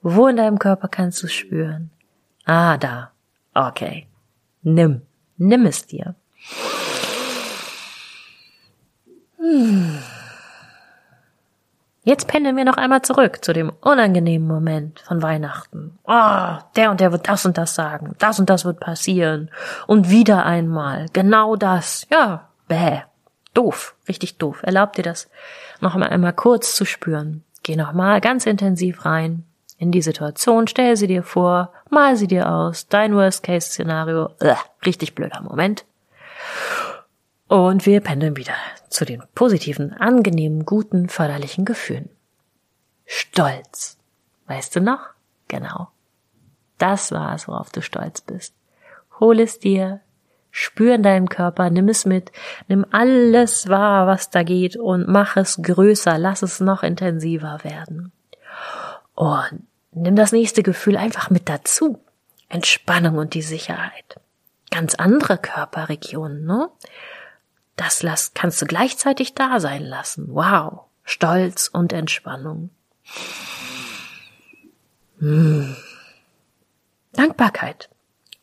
Wo 0.00 0.26
in 0.28 0.36
deinem 0.36 0.58
Körper 0.58 0.88
kannst 0.88 1.22
du 1.22 1.28
spüren? 1.28 1.90
Ah, 2.44 2.78
da. 2.78 3.10
Okay. 3.52 4.06
Nimm. 4.62 5.02
Nimm 5.36 5.66
es 5.66 5.86
dir. 5.86 6.14
Hm. 9.38 9.98
Jetzt 12.08 12.26
pendeln 12.26 12.56
wir 12.56 12.64
noch 12.64 12.78
einmal 12.78 13.02
zurück 13.02 13.44
zu 13.44 13.52
dem 13.52 13.70
unangenehmen 13.82 14.48
Moment 14.48 15.00
von 15.00 15.20
Weihnachten. 15.20 15.98
Oh, 16.04 16.56
der 16.74 16.90
und 16.90 17.00
der 17.00 17.12
wird 17.12 17.28
das 17.28 17.44
und 17.44 17.58
das 17.58 17.74
sagen, 17.74 18.14
das 18.18 18.40
und 18.40 18.48
das 18.48 18.64
wird 18.64 18.80
passieren. 18.80 19.50
Und 19.86 20.08
wieder 20.08 20.46
einmal, 20.46 21.08
genau 21.12 21.54
das. 21.54 22.06
Ja, 22.10 22.48
bäh. 22.66 23.02
Doof, 23.52 23.94
richtig 24.08 24.38
doof. 24.38 24.60
Erlaub 24.62 24.94
dir 24.94 25.02
das 25.02 25.28
noch 25.82 25.96
einmal 25.96 26.32
kurz 26.32 26.74
zu 26.74 26.86
spüren. 26.86 27.44
Geh 27.62 27.76
noch 27.76 27.92
mal 27.92 28.22
ganz 28.22 28.46
intensiv 28.46 29.04
rein 29.04 29.44
in 29.76 29.92
die 29.92 30.00
Situation, 30.00 30.66
stell 30.66 30.96
sie 30.96 31.08
dir 31.08 31.22
vor, 31.22 31.74
mal 31.90 32.16
sie 32.16 32.26
dir 32.26 32.50
aus, 32.50 32.88
dein 32.88 33.14
Worst-Case-Szenario, 33.14 34.30
richtig 34.86 35.14
blöder 35.14 35.42
Moment. 35.42 35.84
Und 37.48 37.86
wir 37.86 38.02
pendeln 38.02 38.36
wieder 38.36 38.54
zu 38.90 39.06
den 39.06 39.22
positiven, 39.34 39.94
angenehmen, 39.94 40.66
guten, 40.66 41.08
förderlichen 41.08 41.64
Gefühlen. 41.64 42.10
Stolz. 43.06 43.96
Weißt 44.46 44.76
du 44.76 44.80
noch? 44.80 45.00
Genau. 45.48 45.88
Das 46.76 47.10
war 47.10 47.34
es, 47.34 47.48
worauf 47.48 47.70
du 47.70 47.80
stolz 47.80 48.20
bist. 48.20 48.54
Hol 49.18 49.40
es 49.40 49.58
dir, 49.58 50.00
spür 50.50 50.94
in 50.94 51.02
deinem 51.02 51.28
Körper, 51.30 51.70
nimm 51.70 51.88
es 51.88 52.04
mit, 52.04 52.32
nimm 52.68 52.84
alles 52.90 53.68
wahr, 53.68 54.06
was 54.06 54.28
da 54.28 54.42
geht 54.42 54.76
und 54.76 55.08
mach 55.08 55.36
es 55.36 55.60
größer, 55.62 56.18
lass 56.18 56.42
es 56.42 56.60
noch 56.60 56.82
intensiver 56.82 57.60
werden. 57.64 58.12
Und 59.14 59.66
nimm 59.92 60.16
das 60.16 60.32
nächste 60.32 60.62
Gefühl 60.62 60.96
einfach 60.96 61.30
mit 61.30 61.48
dazu. 61.48 61.98
Entspannung 62.50 63.16
und 63.16 63.34
die 63.34 63.42
Sicherheit. 63.42 64.20
Ganz 64.70 64.94
andere 64.94 65.38
Körperregionen, 65.38 66.44
ne? 66.44 66.68
Das 67.78 68.02
lass, 68.02 68.34
kannst 68.34 68.60
du 68.60 68.66
gleichzeitig 68.66 69.34
da 69.34 69.60
sein 69.60 69.84
lassen. 69.84 70.34
Wow. 70.34 70.86
Stolz 71.04 71.68
und 71.68 71.92
Entspannung. 71.92 72.70
Hm. 75.20 75.76
Dankbarkeit. 77.12 77.88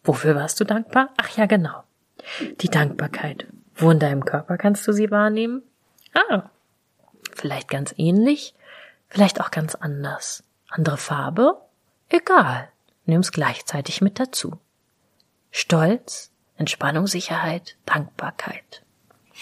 Wofür 0.05 0.35
warst 0.35 0.61
du 0.61 0.63
dankbar? 0.63 1.09
Ach 1.17 1.35
ja, 1.35 1.47
genau. 1.47 1.83
Die 2.61 2.69
Dankbarkeit. 2.69 3.45
Wo 3.75 3.91
in 3.91 3.99
deinem 3.99 4.23
Körper 4.23 4.57
kannst 4.57 4.87
du 4.87 4.93
sie 4.93 5.11
wahrnehmen? 5.11 5.63
Ah, 6.13 6.49
vielleicht 7.33 7.67
ganz 7.67 7.93
ähnlich, 7.97 8.55
vielleicht 9.09 9.41
auch 9.41 9.51
ganz 9.51 9.75
anders. 9.75 10.45
Andere 10.69 10.97
Farbe? 10.97 11.61
Egal. 12.07 12.69
Nimm's 13.03 13.33
gleichzeitig 13.33 13.99
mit 13.99 14.17
dazu. 14.17 14.59
Stolz, 15.51 16.31
Entspannung, 16.55 17.05
Sicherheit, 17.05 17.75
Dankbarkeit. 17.85 18.84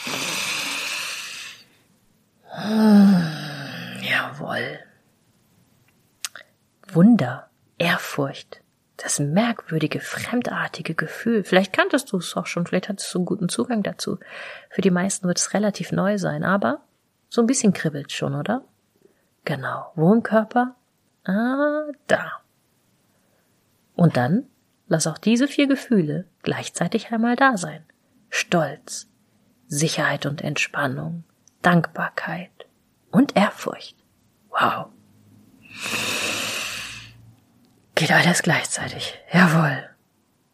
Jawohl. 4.02 4.80
Wunder, 6.88 7.50
Ehrfurcht, 7.78 8.62
das 8.98 9.20
merkwürdige, 9.20 10.00
fremdartige 10.00 10.94
Gefühl. 10.94 11.44
Vielleicht 11.44 11.74
kanntest 11.74 12.12
du 12.12 12.18
es 12.18 12.36
auch 12.38 12.46
schon, 12.46 12.68
vielleicht 12.68 12.90
hattest 12.90 13.14
du 13.14 13.20
einen 13.20 13.26
guten 13.26 13.50
Zugang 13.50 13.84
dazu. 13.84 14.20
Für 14.70 14.82
die 14.82 14.92
meisten 14.92 15.28
wird 15.28 15.40
es 15.40 15.54
relativ 15.54 15.92
neu 15.92 16.18
sein, 16.18 16.44
aber 16.44 16.82
so 17.30 17.42
ein 17.42 17.48
bisschen 17.48 17.74
kribbelt 17.74 18.12
schon, 18.12 18.36
oder? 18.36 18.64
Genau. 19.46 19.92
Wo 19.96 20.14
im 20.14 20.24
Körper? 20.24 20.76
Ah, 21.26 21.86
da. 22.08 22.44
Und 23.96 24.18
dann 24.18 24.46
lass 24.88 25.08
auch 25.08 25.18
diese 25.18 25.48
vier 25.48 25.68
Gefühle 25.68 26.26
gleichzeitig 26.44 27.12
einmal 27.12 27.36
da 27.36 27.58
sein. 27.58 27.84
Stolz, 28.30 29.10
Sicherheit 29.68 30.26
und 30.26 30.42
Entspannung, 30.42 31.24
Dankbarkeit 31.62 32.52
und 33.12 33.36
Ehrfurcht. 33.36 33.96
Wow. 34.50 34.88
Geht 37.96 38.12
alles 38.12 38.44
gleichzeitig. 38.44 39.16
Jawohl. 39.32 39.84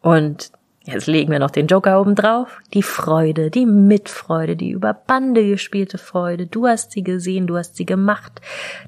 Und 0.02 0.52
jetzt 0.82 1.06
legen 1.06 1.32
wir 1.32 1.38
noch 1.38 1.50
den 1.50 1.66
Joker 1.66 2.00
oben 2.00 2.14
drauf. 2.14 2.60
Die 2.74 2.82
Freude, 2.82 3.50
die 3.50 3.66
Mitfreude, 3.66 4.56
die 4.56 4.70
über 4.70 4.94
Bande 4.94 5.46
gespielte 5.46 5.98
Freude. 5.98 6.46
Du 6.46 6.66
hast 6.66 6.92
sie 6.92 7.02
gesehen, 7.02 7.46
du 7.46 7.56
hast 7.56 7.76
sie 7.76 7.86
gemacht. 7.86 8.40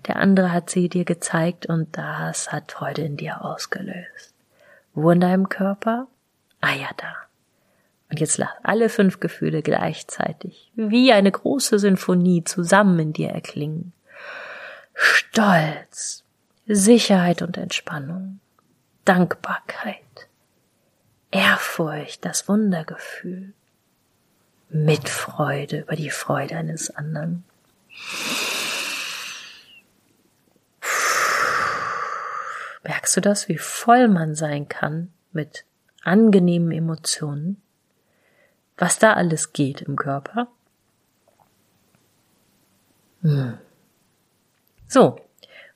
Der 0.06 0.16
andere 0.16 0.52
hat 0.52 0.70
sie 0.70 0.88
dir 0.88 1.04
gezeigt 1.04 1.66
und 1.66 1.96
das 1.96 2.52
hat 2.52 2.72
Freude 2.72 3.02
in 3.02 3.16
dir 3.16 3.44
ausgelöst. 3.44 4.34
Wo 4.94 5.10
in 5.10 5.20
deinem 5.20 5.48
Körper? 5.48 6.06
Ah 6.60 6.74
ja, 6.74 6.88
da. 6.96 7.21
Und 8.12 8.20
jetzt 8.20 8.36
lass 8.36 8.50
alle 8.62 8.90
fünf 8.90 9.20
Gefühle 9.20 9.62
gleichzeitig, 9.62 10.70
wie 10.74 11.14
eine 11.14 11.32
große 11.32 11.78
Sinfonie 11.78 12.44
zusammen 12.44 12.98
in 12.98 13.12
dir 13.14 13.30
erklingen. 13.30 13.94
Stolz, 14.92 16.22
Sicherheit 16.66 17.40
und 17.40 17.56
Entspannung, 17.56 18.40
Dankbarkeit, 19.06 19.96
Ehrfurcht, 21.30 22.22
das 22.26 22.50
Wundergefühl, 22.50 23.54
Mitfreude 24.68 25.78
über 25.78 25.96
die 25.96 26.10
Freude 26.10 26.58
eines 26.58 26.94
anderen. 26.94 27.44
Merkst 32.84 33.16
du 33.16 33.22
das, 33.22 33.48
wie 33.48 33.56
voll 33.56 34.08
man 34.08 34.34
sein 34.34 34.68
kann 34.68 35.14
mit 35.32 35.64
angenehmen 36.02 36.72
Emotionen? 36.72 37.62
Was 38.76 38.98
da 38.98 39.14
alles 39.14 39.52
geht 39.52 39.82
im 39.82 39.96
Körper. 39.96 40.48
Hm. 43.22 43.58
So, 44.88 45.20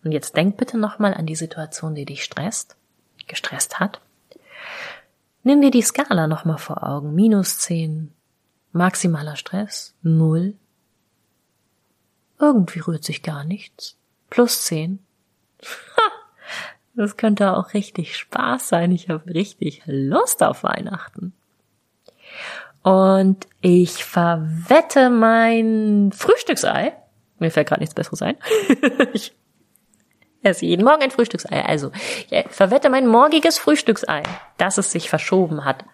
und 0.04 0.12
jetzt 0.12 0.36
denk 0.36 0.56
bitte 0.56 0.78
nochmal 0.78 1.14
an 1.14 1.26
die 1.26 1.36
Situation, 1.36 1.94
die 1.94 2.04
dich 2.04 2.22
stresst, 2.22 2.76
gestresst 3.26 3.80
hat. 3.80 4.00
Nimm 5.42 5.60
dir 5.60 5.70
die 5.70 5.82
Skala 5.82 6.26
nochmal 6.26 6.58
vor 6.58 6.82
Augen. 6.82 7.14
Minus 7.14 7.58
zehn, 7.58 8.12
maximaler 8.72 9.36
Stress, 9.36 9.94
null. 10.02 10.54
Irgendwie 12.38 12.80
rührt 12.80 13.04
sich 13.04 13.22
gar 13.22 13.44
nichts. 13.44 13.96
Plus 14.28 14.64
zehn. 14.64 14.98
Das 16.94 17.16
könnte 17.16 17.56
auch 17.56 17.74
richtig 17.74 18.16
Spaß 18.16 18.68
sein. 18.68 18.90
Ich 18.90 19.10
habe 19.10 19.34
richtig 19.34 19.82
Lust 19.86 20.42
auf 20.42 20.62
Weihnachten. 20.62 21.34
Und 22.86 23.48
ich 23.62 24.04
verwette 24.04 25.10
mein 25.10 26.12
Frühstücksei. 26.14 26.92
Mir 27.40 27.50
fällt 27.50 27.66
gerade 27.66 27.80
nichts 27.80 27.96
Besseres 27.96 28.22
ein. 28.22 28.36
ich 29.12 29.34
esse 30.42 30.66
jeden 30.66 30.84
Morgen 30.84 31.02
ein 31.02 31.10
Frühstücksei. 31.10 31.64
Also, 31.64 31.90
ich 32.30 32.44
verwette 32.48 32.88
mein 32.88 33.08
morgiges 33.08 33.58
Frühstücksei, 33.58 34.22
dass 34.56 34.78
es 34.78 34.92
sich 34.92 35.10
verschoben 35.10 35.64
hat. 35.64 35.84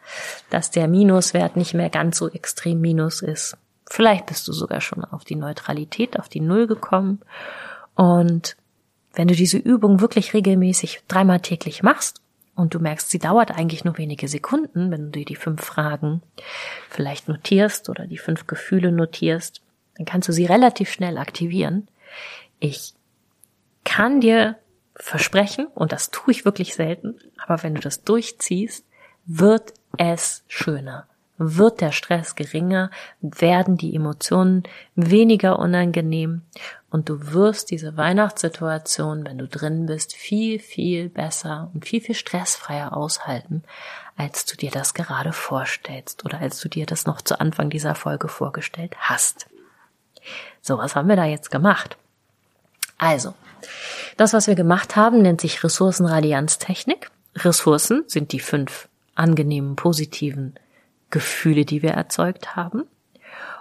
Dass 0.50 0.70
der 0.70 0.87
Minuswert 0.87 1.57
nicht 1.57 1.72
mehr 1.72 1.88
ganz 1.88 2.18
so 2.18 2.28
extrem 2.28 2.83
minus 2.83 3.22
ist. 3.22 3.57
Vielleicht 3.88 4.26
bist 4.26 4.46
du 4.46 4.52
sogar 4.52 4.83
schon 4.83 5.02
auf 5.02 5.24
die 5.24 5.37
Neutralität, 5.37 6.18
auf 6.18 6.28
die 6.28 6.40
Null 6.40 6.66
gekommen. 6.66 7.22
Und 7.94 8.55
wenn 9.14 9.28
du 9.28 9.35
diese 9.35 9.57
Übung 9.57 10.02
wirklich 10.02 10.35
regelmäßig 10.35 11.05
dreimal 11.09 11.40
täglich 11.40 11.83
machst, 11.83 12.21
und 12.54 12.74
du 12.74 12.78
merkst, 12.78 13.10
sie 13.10 13.18
dauert 13.18 13.50
eigentlich 13.50 13.84
nur 13.84 13.98
wenige 13.98 14.28
Sekunden, 14.28 14.90
wenn 14.90 15.06
du 15.06 15.10
dir 15.10 15.24
die 15.24 15.36
fünf 15.36 15.62
Fragen 15.62 16.22
vielleicht 16.90 17.28
notierst 17.28 17.88
oder 17.88 18.06
die 18.06 18.18
fünf 18.18 18.46
Gefühle 18.46 18.92
notierst, 18.92 19.62
dann 19.96 20.06
kannst 20.06 20.28
du 20.28 20.32
sie 20.32 20.46
relativ 20.46 20.90
schnell 20.90 21.18
aktivieren. 21.18 21.88
Ich 22.60 22.94
kann 23.84 24.20
dir 24.20 24.58
versprechen, 24.94 25.66
und 25.66 25.92
das 25.92 26.10
tue 26.10 26.32
ich 26.32 26.44
wirklich 26.44 26.74
selten, 26.74 27.16
aber 27.44 27.62
wenn 27.62 27.74
du 27.74 27.80
das 27.80 28.04
durchziehst, 28.04 28.84
wird 29.24 29.72
es 29.96 30.44
schöner 30.48 31.06
wird 31.38 31.80
der 31.80 31.92
Stress 31.92 32.34
geringer, 32.34 32.90
werden 33.20 33.76
die 33.76 33.94
Emotionen 33.94 34.62
weniger 34.94 35.58
unangenehm 35.58 36.42
und 36.90 37.08
du 37.08 37.32
wirst 37.32 37.70
diese 37.70 37.96
Weihnachtssituation, 37.96 39.24
wenn 39.24 39.38
du 39.38 39.48
drin 39.48 39.86
bist, 39.86 40.14
viel, 40.14 40.58
viel 40.58 41.08
besser 41.08 41.70
und 41.72 41.86
viel, 41.86 42.00
viel 42.00 42.14
stressfreier 42.14 42.94
aushalten, 42.94 43.64
als 44.16 44.44
du 44.44 44.56
dir 44.56 44.70
das 44.70 44.92
gerade 44.92 45.32
vorstellst 45.32 46.24
oder 46.24 46.38
als 46.40 46.60
du 46.60 46.68
dir 46.68 46.86
das 46.86 47.06
noch 47.06 47.22
zu 47.22 47.40
Anfang 47.40 47.70
dieser 47.70 47.94
Folge 47.94 48.28
vorgestellt 48.28 48.94
hast. 48.98 49.46
So, 50.60 50.78
was 50.78 50.94
haben 50.94 51.08
wir 51.08 51.16
da 51.16 51.24
jetzt 51.24 51.50
gemacht? 51.50 51.96
Also, 52.98 53.34
das, 54.16 54.32
was 54.32 54.46
wir 54.46 54.54
gemacht 54.54 54.94
haben, 54.94 55.22
nennt 55.22 55.40
sich 55.40 55.64
Ressourcenradianztechnik. 55.64 57.10
Ressourcen 57.36 58.04
sind 58.06 58.32
die 58.32 58.40
fünf 58.40 58.88
angenehmen, 59.14 59.76
positiven 59.76 60.54
Gefühle, 61.12 61.64
die 61.64 61.83
wir 61.83 61.92
erzeugt 61.92 62.57
haben. 62.57 62.83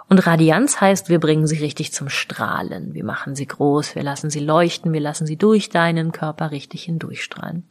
Und 0.08 0.26
Radianz 0.26 0.80
heißt, 0.80 1.08
wir 1.08 1.20
bringen 1.20 1.46
sie 1.46 1.58
richtig 1.58 1.92
zum 1.92 2.08
Strahlen. 2.08 2.92
Wir 2.92 3.04
machen 3.04 3.36
sie 3.36 3.46
groß, 3.46 3.94
wir 3.94 4.02
lassen 4.02 4.28
sie 4.28 4.40
leuchten, 4.40 4.92
wir 4.92 5.00
lassen 5.00 5.26
sie 5.26 5.36
durch 5.36 5.68
deinen 5.68 6.10
Körper 6.12 6.50
richtig 6.50 6.82
hindurchstrahlen. 6.84 7.66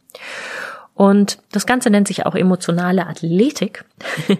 Und 0.94 1.38
das 1.52 1.66
Ganze 1.66 1.90
nennt 1.90 2.08
sich 2.08 2.26
auch 2.26 2.34
emotionale 2.34 3.06
Athletik, 3.06 3.84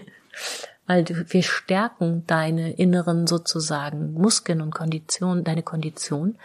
weil 0.87 1.05
wir 1.07 1.43
stärken 1.43 2.23
deine 2.27 2.73
inneren 2.73 3.27
sozusagen 3.27 4.13
Muskeln 4.13 4.61
und 4.61 4.73
Kondition, 4.73 5.43
deine 5.43 5.63
Kondition, 5.63 6.37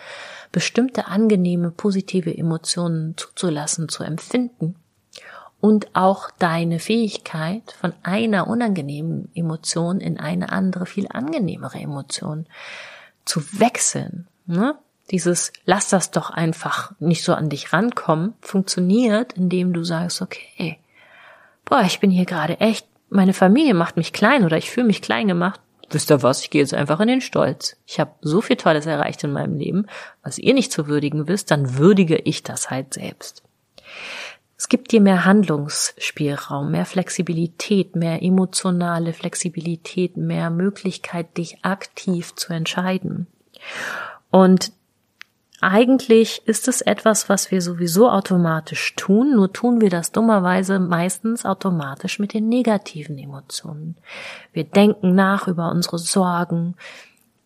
bestimmte 0.53 1.09
angenehme, 1.09 1.71
positive 1.71 2.37
Emotionen 2.37 3.17
zuzulassen, 3.17 3.89
zu 3.89 4.05
empfinden 4.05 4.77
und 5.61 5.88
auch 5.94 6.31
deine 6.38 6.79
Fähigkeit 6.79 7.75
von 7.81 7.92
einer 8.03 8.47
unangenehmen 8.47 9.29
Emotion 9.35 10.01
in 10.01 10.18
eine 10.18 10.53
andere, 10.53 10.87
viel 10.87 11.09
angenehmere 11.11 11.79
Emotion 11.79 12.47
zu 13.25 13.40
wechseln. 13.59 14.29
Ne? 14.47 14.77
Dieses 15.11 15.53
lass 15.64 15.88
das 15.88 16.11
doch 16.11 16.31
einfach 16.31 16.92
nicht 17.01 17.25
so 17.25 17.35
an 17.35 17.49
dich 17.49 17.73
rankommen, 17.73 18.35
funktioniert, 18.40 19.33
indem 19.33 19.73
du 19.73 19.83
sagst, 19.83 20.23
okay, 20.23 20.79
boah, 21.64 21.83
ich 21.83 21.99
bin 22.01 22.11
hier 22.11 22.27
gerade 22.27 22.61
echt, 22.61 22.87
meine 23.11 23.33
Familie 23.33 23.75
macht 23.75 23.97
mich 23.97 24.12
klein 24.12 24.44
oder 24.44 24.59
ich 24.59 24.71
fühle 24.71 24.87
mich 24.87 25.03
klein 25.03 25.29
gemacht. 25.29 25.61
Wisst 25.90 26.11
ihr 26.11 26.23
was, 26.23 26.42
ich 26.42 26.51
gehe 26.51 26.61
jetzt 26.61 26.75
einfach 26.75 27.01
in 27.01 27.09
den 27.09 27.23
Stolz. 27.23 27.77
Ich 27.87 27.99
habe 27.99 28.12
so 28.21 28.42
viel 28.42 28.57
Tolles 28.57 28.85
erreicht 28.85 29.25
in 29.25 29.33
meinem 29.33 29.57
Leben, 29.57 29.87
was 30.23 30.38
ihr 30.38 30.53
nicht 30.53 30.71
zu 30.71 30.87
würdigen 30.87 31.27
wisst, 31.29 31.51
dann 31.51 31.79
würdige 31.79 32.16
ich 32.16 32.42
das 32.42 32.71
halt 32.71 32.92
selbst. 32.94 33.42
Es 34.59 34.68
gibt 34.68 34.90
dir 34.90 35.01
mehr 35.01 35.25
Handlungsspielraum, 35.25 36.73
mehr 36.73 36.85
Flexibilität, 36.85 37.94
mehr 37.94 38.23
emotionale 38.25 39.12
Flexibilität, 39.12 40.16
mehr 40.16 40.51
Möglichkeit, 40.51 41.37
dich 41.37 41.64
aktiv 41.64 42.35
zu 42.35 42.53
entscheiden. 42.53 43.29
Und 44.33 44.73
eigentlich 45.61 46.42
ist 46.47 46.66
es 46.66 46.81
etwas, 46.81 47.29
was 47.29 47.53
wir 47.53 47.62
sowieso 47.62 48.11
automatisch 48.11 48.94
tun, 48.97 49.37
nur 49.37 49.53
tun 49.53 49.81
wir 49.81 49.90
das 49.90 50.12
dummerweise 50.12 50.79
meistens 50.79 51.44
automatisch 51.44 52.18
mit 52.18 52.35
den 52.35 52.49
negativen 52.49 53.18
Emotionen. 53.18 53.97
Wir 54.53 54.64
denken 54.64 55.14
nach 55.14 55.49
über 55.49 55.71
unsere 55.71 55.99
Sorgen, 55.99 56.77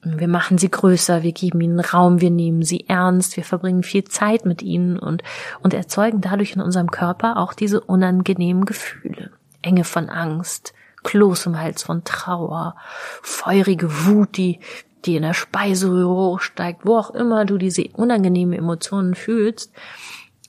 wir 0.04 0.28
machen 0.28 0.58
sie 0.58 0.70
größer, 0.70 1.22
wir 1.22 1.32
geben 1.32 1.60
ihnen 1.60 1.78
Raum, 1.78 2.20
wir 2.20 2.30
nehmen 2.30 2.62
sie 2.62 2.88
ernst, 2.88 3.36
wir 3.36 3.44
verbringen 3.44 3.84
viel 3.84 4.04
Zeit 4.04 4.44
mit 4.44 4.60
ihnen 4.60 4.98
und, 4.98 5.22
und 5.62 5.74
erzeugen 5.74 6.20
dadurch 6.20 6.54
in 6.54 6.60
unserem 6.60 6.90
Körper 6.90 7.36
auch 7.36 7.54
diese 7.54 7.80
unangenehmen 7.80 8.64
Gefühle. 8.64 9.30
Enge 9.62 9.84
von 9.84 10.08
Angst, 10.08 10.74
Kloß 11.04 11.46
im 11.46 11.60
Hals 11.60 11.84
von 11.84 12.02
Trauer, 12.02 12.74
feurige 13.22 14.06
Wut, 14.06 14.36
die, 14.36 14.58
die 15.04 15.16
in 15.16 15.22
der 15.22 15.34
Speiseröhre 15.34 16.14
hochsteigt, 16.14 16.84
wo 16.84 16.96
auch 16.96 17.10
immer 17.10 17.44
du 17.44 17.56
diese 17.56 17.84
unangenehmen 17.92 18.58
Emotionen 18.58 19.14
fühlst. 19.14 19.72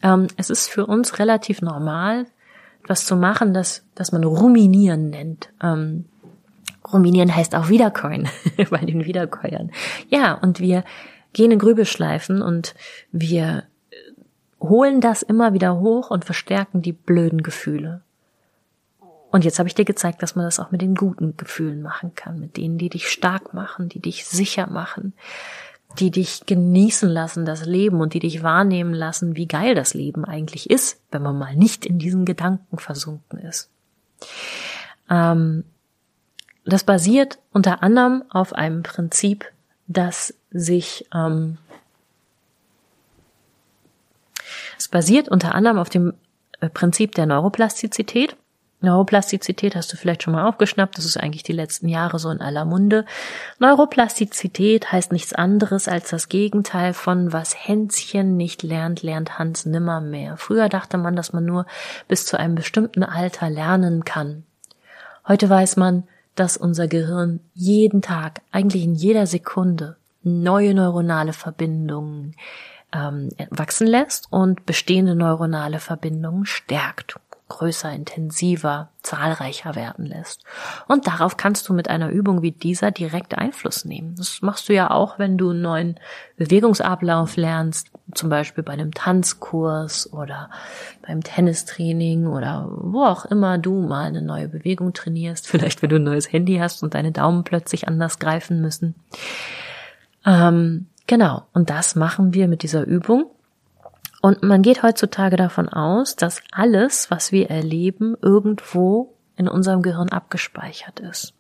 Ähm, 0.02 0.28
es 0.36 0.50
ist 0.50 0.68
für 0.68 0.88
uns 0.88 1.20
relativ 1.20 1.62
normal, 1.62 2.26
was 2.88 3.06
zu 3.06 3.16
machen, 3.16 3.54
das, 3.54 3.86
das 3.94 4.12
man 4.12 4.24
Ruminieren 4.24 5.12
nennt. 5.12 5.50
Ähm, 5.62 6.06
Ruminieren 6.94 7.36
heißt 7.36 7.56
auch 7.56 7.70
Wiederkäuen 7.70 8.30
bei 8.70 8.80
den 8.80 9.06
Wiederkäuern. 9.06 9.72
Ja, 10.10 10.34
und 10.34 10.60
wir 10.60 10.84
gehen 11.34 11.52
in 11.52 11.60
Grübelschleifen 11.60 12.42
und 12.42 12.76
wir 13.12 13.64
holen 14.60 15.02
das 15.02 15.22
immer 15.22 15.54
wieder 15.54 15.80
hoch 15.80 16.10
und 16.10 16.26
verstärken 16.26 16.82
die 16.82 16.94
blöden 16.94 17.44
Gefühle. 17.44 18.02
Und 19.32 19.44
jetzt 19.46 19.58
habe 19.58 19.68
ich 19.68 19.76
dir 19.76 19.84
gezeigt, 19.84 20.22
dass 20.22 20.36
man 20.36 20.46
das 20.46 20.60
auch 20.60 20.72
mit 20.72 20.82
den 20.82 20.96
guten 20.96 21.36
Gefühlen 21.38 21.82
machen 21.82 22.14
kann, 22.16 22.40
mit 22.40 22.56
denen, 22.56 22.78
die 22.78 22.90
dich 22.90 23.10
stark 23.10 23.54
machen, 23.54 23.90
die 23.90 24.00
dich 24.00 24.26
sicher 24.26 24.68
machen, 24.68 25.14
die 26.00 26.12
dich 26.12 26.46
genießen 26.46 27.10
lassen, 27.10 27.44
das 27.46 27.66
Leben 27.66 28.00
und 28.00 28.14
die 28.14 28.20
dich 28.20 28.44
wahrnehmen 28.44 28.94
lassen, 28.94 29.36
wie 29.36 29.48
geil 29.48 29.76
das 29.76 29.94
Leben 29.94 30.24
eigentlich 30.24 30.70
ist, 30.70 31.02
wenn 31.12 31.24
man 31.24 31.38
mal 31.38 31.56
nicht 31.56 31.86
in 31.86 32.00
diesen 32.00 32.26
Gedanken 32.26 32.78
versunken 32.78 33.40
ist. 33.40 33.72
Ähm, 35.10 35.66
das 36.66 36.84
basiert 36.84 37.40
unter 37.52 37.84
anderem 37.84 38.24
auf 38.30 38.54
einem 38.54 38.84
Prinzip, 38.84 39.46
das 39.88 40.34
sich 40.52 41.06
ähm, 41.14 41.58
es 44.78 44.88
basiert 44.88 45.30
unter 45.30 45.56
anderem 45.56 45.78
auf 45.78 45.90
dem 45.90 46.14
äh, 46.60 46.70
Prinzip 46.70 47.16
der 47.16 47.26
Neuroplastizität. 47.26 48.36
Neuroplastizität 48.82 49.78
hast 49.78 49.94
du 49.94 49.98
vielleicht 49.98 50.24
schon 50.24 50.34
mal 50.34 50.46
aufgeschnappt, 50.46 50.98
das 50.98 51.06
ist 51.06 51.16
eigentlich 51.16 51.44
die 51.44 51.54
letzten 51.54 51.88
Jahre 51.88 52.20
so 52.20 52.30
in 52.30 52.42
aller 52.42 52.66
Munde. 52.66 53.06
Neuroplastizität 53.60 54.92
heißt 54.92 55.14
nichts 55.14 55.32
anderes 55.32 55.88
als 55.88 56.10
das 56.10 56.28
Gegenteil 56.28 56.94
von 56.94 57.32
was 57.32 57.56
Hänschen 57.56 58.36
nicht 58.36 58.62
lernt, 58.62 59.02
lernt 59.02 59.40
Hans 59.40 59.66
nimmer 59.66 60.02
mehr. 60.02 60.36
Früher 60.36 60.68
dachte 60.68 60.98
man, 60.98 61.16
dass 61.16 61.32
man 61.32 61.46
nur 61.46 61.66
bis 62.10 62.26
zu 62.26 62.38
einem 62.38 62.56
bestimmten 62.56 63.04
Alter 63.04 63.50
lernen 63.50 64.04
kann. 64.04 64.44
Heute 65.26 65.50
weiß 65.50 65.78
man, 65.78 66.04
dass 66.36 66.58
unser 66.58 66.88
Gehirn 66.88 67.40
jeden 67.54 68.02
Tag, 68.02 68.42
eigentlich 68.52 68.84
in 68.84 68.96
jeder 68.96 69.28
Sekunde, 69.28 69.98
neue 70.24 70.74
neuronale 70.74 71.34
Verbindungen 71.34 72.36
ähm, 72.94 73.30
wachsen 73.50 73.88
lässt 73.88 74.28
und 74.32 74.66
bestehende 74.66 75.16
neuronale 75.16 75.80
Verbindungen 75.80 76.46
stärkt 76.46 77.16
größer, 77.54 77.92
intensiver, 77.92 78.90
zahlreicher 79.04 79.76
werden 79.76 80.06
lässt. 80.06 80.44
Und 80.88 81.06
darauf 81.06 81.38
kannst 81.38 81.70
du 81.70 81.74
mit 81.74 81.88
einer 81.90 82.10
Übung 82.10 82.42
wie 82.42 82.52
dieser 82.52 82.90
direkt 82.90 83.38
Einfluss 83.38 83.86
nehmen. 83.86 84.16
Das 84.16 84.42
machst 84.42 84.70
du 84.70 84.74
ja 84.74 84.90
auch, 84.90 85.20
wenn 85.20 85.38
du 85.38 85.52
einen 85.52 85.62
neuen 85.62 86.00
Bewegungsablauf 86.38 87.36
lernst, 87.36 87.92
zum 88.16 88.30
Beispiel 88.30 88.64
bei 88.64 88.74
einem 88.74 88.92
Tanzkurs 88.92 90.12
oder 90.12 90.50
beim 91.06 91.24
Tennistraining 91.24 92.26
oder 92.26 92.68
wo 92.70 93.04
auch 93.04 93.26
immer 93.26 93.58
du 93.60 93.82
mal 93.82 94.06
eine 94.06 94.24
neue 94.24 94.48
Bewegung 94.48 94.94
trainierst. 94.94 95.48
Vielleicht, 95.48 95.82
wenn 95.82 95.90
du 95.90 95.98
ein 95.98 96.04
neues 96.04 96.32
Handy 96.32 96.58
hast 96.58 96.82
und 96.82 96.96
deine 96.96 97.12
Daumen 97.12 97.44
plötzlich 97.44 97.88
anders 97.88 98.18
greifen 98.18 98.62
müssen. 98.62 98.96
Ähm, 100.26 100.88
genau. 101.06 101.44
Und 101.54 101.70
das 101.70 101.96
machen 101.96 102.34
wir 102.34 102.48
mit 102.48 102.64
dieser 102.64 102.84
Übung. 102.84 103.30
Und 104.26 104.42
man 104.42 104.62
geht 104.62 104.84
heutzutage 104.84 105.36
davon 105.36 105.68
aus, 105.68 106.16
dass 106.16 106.42
alles, 106.54 107.12
was 107.12 107.34
wir 107.34 107.50
erleben, 107.50 108.16
irgendwo 108.22 109.18
in 109.36 109.50
unserem 109.50 109.82
Gehirn 109.82 110.08
abgespeichert 110.08 111.02
ist. 111.02 111.34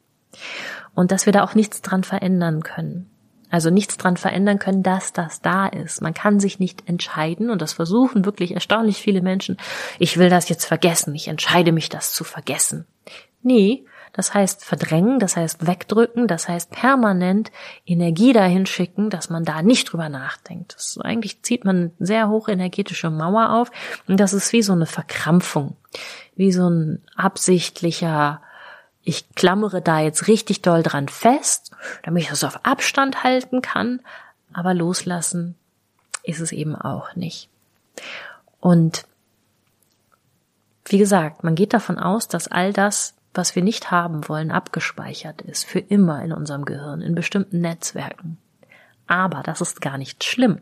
Und 0.94 1.10
dass 1.14 1.26
wir 1.26 1.32
da 1.32 1.46
auch 1.46 1.56
nichts 1.56 1.82
dran 1.82 2.04
verändern 2.04 2.62
können. 2.62 3.10
Also 3.50 3.70
nichts 3.70 3.96
dran 3.96 4.18
verändern 4.18 4.60
können, 4.60 4.84
dass 4.84 5.14
das 5.14 5.42
da 5.42 5.68
ist. 5.68 6.02
Man 6.02 6.14
kann 6.14 6.42
sich 6.42 6.60
nicht 6.60 6.90
entscheiden, 6.90 7.52
und 7.52 7.62
das 7.62 7.72
versuchen 7.72 8.26
wirklich 8.26 8.54
erstaunlich 8.54 8.98
viele 8.98 9.22
Menschen, 9.22 9.56
ich 9.98 10.18
will 10.18 10.30
das 10.30 10.50
jetzt 10.50 10.66
vergessen, 10.66 11.16
ich 11.16 11.30
entscheide 11.30 11.72
mich, 11.72 11.88
das 11.88 12.14
zu 12.14 12.26
vergessen. 12.26 12.86
Nee, 13.44 13.86
das 14.14 14.34
heißt 14.34 14.64
verdrängen, 14.64 15.20
das 15.20 15.36
heißt 15.36 15.66
wegdrücken, 15.66 16.28
das 16.28 16.48
heißt 16.48 16.72
permanent 16.72 17.52
Energie 17.86 18.32
dahin 18.32 18.66
schicken, 18.66 19.10
dass 19.10 19.30
man 19.30 19.44
da 19.44 19.62
nicht 19.62 19.92
drüber 19.92 20.08
nachdenkt. 20.08 20.76
Das 20.76 20.98
eigentlich 21.02 21.42
zieht 21.42 21.66
man 21.66 21.76
eine 21.76 21.92
sehr 22.00 22.30
hoch 22.30 22.48
energetische 22.48 23.10
Mauer 23.10 23.50
auf 23.50 23.72
und 24.08 24.20
das 24.20 24.34
ist 24.34 24.54
wie 24.54 24.62
so 24.62 24.74
eine 24.74 24.86
Verkrampfung, 24.86 25.76
wie 26.36 26.52
so 26.52 26.70
ein 26.70 27.02
absichtlicher 27.16 28.42
ich 29.06 29.36
klammere 29.36 29.82
da 29.82 30.00
jetzt 30.00 30.28
richtig 30.28 30.62
doll 30.62 30.82
dran 30.82 31.10
fest, 31.10 31.72
damit 32.04 32.24
ich 32.24 32.30
das 32.30 32.46
auf 32.46 32.66
Abstand 32.66 33.24
halten 33.24 33.62
kann, 33.62 34.00
aber 34.54 34.74
loslassen 34.74 35.56
ist 36.24 36.40
es 36.40 36.54
eben 36.54 36.76
auch 36.76 37.14
nicht. 37.16 37.50
Und 38.62 39.06
wie 40.86 40.98
gesagt, 40.98 41.44
man 41.44 41.56
geht 41.56 41.74
davon 41.74 42.00
aus, 42.00 42.30
dass 42.30 42.48
all 42.48 42.72
das 42.72 43.14
was 43.34 43.56
wir 43.56 43.64
nicht 43.64 43.92
haben 43.92 44.28
wollen, 44.30 44.52
abgespeichert 44.52 45.42
ist, 45.42 45.66
für 45.66 45.80
immer 45.80 46.24
in 46.24 46.32
unserem 46.32 46.66
Gehirn, 46.66 47.02
in 47.02 47.16
bestimmten 47.16 47.62
Netzwerken. 47.62 48.38
Aber 49.08 49.44
das 49.44 49.62
ist 49.62 49.82
gar 49.82 49.98
nicht 49.98 50.24
schlimm. 50.24 50.62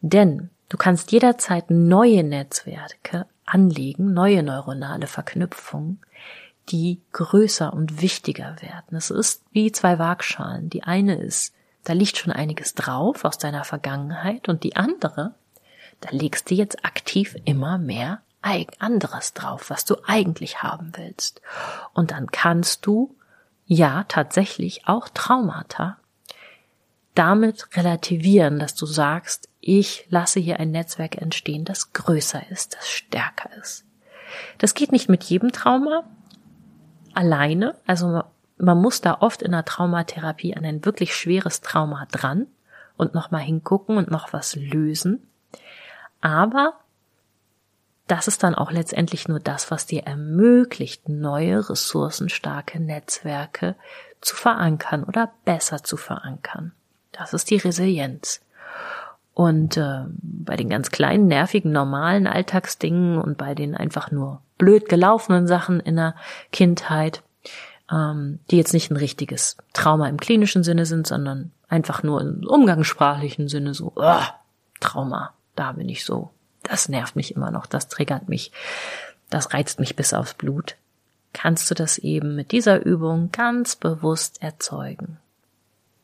Denn 0.00 0.50
Du 0.68 0.76
kannst 0.76 1.12
jederzeit 1.12 1.70
neue 1.70 2.22
Netzwerke 2.22 3.26
anlegen, 3.46 4.12
neue 4.12 4.42
neuronale 4.42 5.06
Verknüpfungen, 5.06 6.00
die 6.68 7.00
größer 7.12 7.72
und 7.72 8.02
wichtiger 8.02 8.56
werden. 8.60 8.96
Es 8.96 9.10
ist 9.10 9.42
wie 9.52 9.72
zwei 9.72 9.98
Waagschalen. 9.98 10.68
Die 10.68 10.82
eine 10.82 11.14
ist, 11.16 11.54
da 11.84 11.94
liegt 11.94 12.18
schon 12.18 12.32
einiges 12.32 12.74
drauf 12.74 13.24
aus 13.24 13.38
deiner 13.38 13.64
Vergangenheit 13.64 14.50
und 14.50 14.62
die 14.62 14.76
andere, 14.76 15.34
da 16.00 16.10
legst 16.10 16.50
du 16.50 16.54
jetzt 16.54 16.84
aktiv 16.84 17.34
immer 17.46 17.78
mehr 17.78 18.20
anderes 18.42 19.34
drauf, 19.34 19.70
was 19.70 19.84
du 19.84 19.96
eigentlich 20.06 20.62
haben 20.62 20.92
willst. 20.96 21.40
Und 21.92 22.10
dann 22.10 22.30
kannst 22.30 22.86
du 22.86 23.16
ja 23.66 24.04
tatsächlich 24.08 24.86
auch 24.86 25.08
Traumata 25.08 25.98
damit 27.14 27.76
relativieren, 27.76 28.58
dass 28.58 28.74
du 28.74 28.86
sagst, 28.86 29.48
ich 29.60 30.06
lasse 30.08 30.38
hier 30.38 30.60
ein 30.60 30.70
Netzwerk 30.70 31.20
entstehen, 31.20 31.64
das 31.64 31.92
größer 31.92 32.48
ist, 32.50 32.76
das 32.76 32.88
stärker 32.88 33.50
ist. 33.56 33.84
Das 34.58 34.74
geht 34.74 34.92
nicht 34.92 35.08
mit 35.08 35.24
jedem 35.24 35.50
Trauma 35.52 36.04
alleine, 37.14 37.74
also 37.86 38.22
man 38.56 38.80
muss 38.80 39.00
da 39.00 39.18
oft 39.20 39.42
in 39.42 39.52
der 39.52 39.64
Traumatherapie 39.64 40.56
an 40.56 40.64
ein 40.64 40.84
wirklich 40.84 41.14
schweres 41.14 41.60
Trauma 41.60 42.06
dran 42.06 42.46
und 42.96 43.14
nochmal 43.14 43.42
hingucken 43.42 43.96
und 43.96 44.10
noch 44.10 44.32
was 44.32 44.56
lösen. 44.56 45.26
Aber 46.20 46.74
das 48.08 48.26
ist 48.26 48.42
dann 48.42 48.54
auch 48.54 48.70
letztendlich 48.70 49.28
nur 49.28 49.38
das, 49.38 49.70
was 49.70 49.86
dir 49.86 50.04
ermöglicht, 50.04 51.08
neue 51.08 51.68
ressourcenstarke 51.68 52.80
Netzwerke 52.80 53.76
zu 54.20 54.34
verankern 54.34 55.04
oder 55.04 55.30
besser 55.44 55.84
zu 55.84 55.96
verankern. 55.96 56.72
Das 57.12 57.34
ist 57.34 57.50
die 57.50 57.56
Resilienz. 57.56 58.40
Und 59.34 59.76
äh, 59.76 60.04
bei 60.20 60.56
den 60.56 60.68
ganz 60.68 60.90
kleinen, 60.90 61.28
nervigen, 61.28 61.70
normalen 61.70 62.26
Alltagsdingen 62.26 63.18
und 63.18 63.38
bei 63.38 63.54
den 63.54 63.76
einfach 63.76 64.10
nur 64.10 64.42
blöd 64.56 64.88
gelaufenen 64.88 65.46
Sachen 65.46 65.78
in 65.78 65.96
der 65.96 66.16
Kindheit, 66.50 67.22
ähm, 67.92 68.40
die 68.50 68.56
jetzt 68.56 68.72
nicht 68.72 68.90
ein 68.90 68.96
richtiges 68.96 69.56
Trauma 69.74 70.08
im 70.08 70.16
klinischen 70.16 70.64
Sinne 70.64 70.86
sind, 70.86 71.06
sondern 71.06 71.52
einfach 71.68 72.02
nur 72.02 72.20
im 72.20 72.44
umgangssprachlichen 72.46 73.48
Sinne 73.48 73.74
so, 73.74 73.92
oh, 73.94 74.22
Trauma, 74.80 75.34
da 75.54 75.72
bin 75.72 75.88
ich 75.88 76.04
so. 76.04 76.30
Das 76.68 76.88
nervt 76.88 77.16
mich 77.16 77.34
immer 77.34 77.50
noch, 77.50 77.66
das 77.66 77.88
triggert 77.88 78.28
mich, 78.28 78.52
das 79.30 79.54
reizt 79.54 79.80
mich 79.80 79.96
bis 79.96 80.12
aufs 80.12 80.34
Blut. 80.34 80.76
Kannst 81.32 81.70
du 81.70 81.74
das 81.74 81.98
eben 81.98 82.34
mit 82.34 82.52
dieser 82.52 82.84
Übung 82.84 83.30
ganz 83.32 83.76
bewusst 83.76 84.42
erzeugen. 84.42 85.18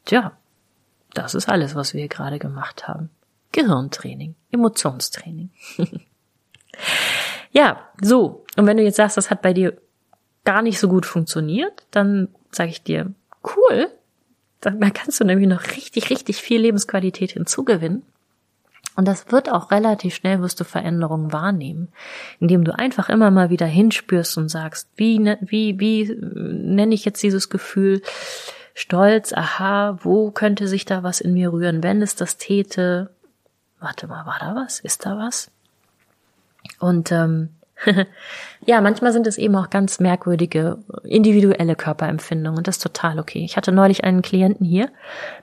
Tja, 0.05 0.33
das 1.13 1.35
ist 1.35 1.49
alles, 1.49 1.75
was 1.75 1.93
wir 1.93 2.01
hier 2.01 2.09
gerade 2.09 2.39
gemacht 2.39 2.89
haben. 2.89 3.11
Gehirntraining, 3.53 4.35
Emotionstraining. 4.51 5.51
ja, 7.53 7.89
so. 8.01 8.45
Und 8.57 8.67
wenn 8.67 8.77
du 8.77 8.83
jetzt 8.83 8.97
sagst, 8.97 9.17
das 9.17 9.31
hat 9.31 9.43
bei 9.43 9.53
dir 9.53 9.77
gar 10.45 10.63
nicht 10.63 10.79
so 10.79 10.89
gut 10.89 11.07
funktioniert, 11.07 11.87
dann 11.91 12.29
sage 12.51 12.71
ich 12.71 12.83
dir, 12.83 13.13
cool, 13.57 13.91
dann 14.61 14.81
kannst 14.93 15.21
du 15.21 15.25
nämlich 15.25 15.49
noch 15.49 15.63
richtig, 15.77 16.11
richtig 16.11 16.37
viel 16.37 16.61
Lebensqualität 16.61 17.33
hinzugewinnen. 17.33 18.03
Und 18.97 19.09
das 19.09 19.33
wird 19.33 19.51
auch 19.51 19.71
relativ 19.71 20.15
schnell, 20.15 20.41
wirst 20.41 20.61
du 20.61 20.65
Veränderungen 20.65 21.33
wahrnehmen, 21.33 21.89
indem 22.39 22.65
du 22.65 22.77
einfach 22.77 23.09
immer 23.09 23.31
mal 23.31 23.51
wieder 23.51 23.67
hinspürst 23.67 24.39
und 24.39 24.49
sagst, 24.49 24.89
wie, 24.97 25.19
ne, 25.19 25.39
wie, 25.41 25.81
wie 25.81 26.17
nenne 26.23 26.95
ich 26.95 27.05
jetzt 27.05 27.23
dieses 27.23 27.51
Gefühl? 27.51 28.03
Stolz, 28.73 29.33
aha, 29.33 29.99
wo 30.03 30.31
könnte 30.31 30.69
sich 30.69 30.85
da 30.85 31.03
was 31.03 31.21
in 31.21 31.35
mir 31.35 31.53
rühren, 31.53 31.83
wenn 31.83 32.03
es 32.03 32.17
das 32.17 32.37
täte? 32.37 33.11
Warte 33.81 34.07
mal, 34.07 34.27
war 34.27 34.39
da 34.41 34.55
was? 34.55 34.81
Ist 34.81 35.07
da 35.07 35.19
was? 35.19 35.51
Und 36.79 37.11
ähm, 37.13 37.51
ja, 38.67 38.81
manchmal 38.81 39.13
sind 39.13 39.27
es 39.27 39.39
eben 39.39 39.57
auch 39.57 39.71
ganz 39.71 40.01
merkwürdige, 40.01 40.79
individuelle 41.05 41.77
Körperempfindungen 41.77 42.59
und 42.59 42.69
das 42.69 42.77
ist 42.77 42.83
total 42.83 43.19
okay. 43.19 43.45
Ich 43.45 43.57
hatte 43.57 43.73
neulich 43.73 44.05
einen 44.05 44.23
Klienten 44.23 44.67
hier, 44.67 44.91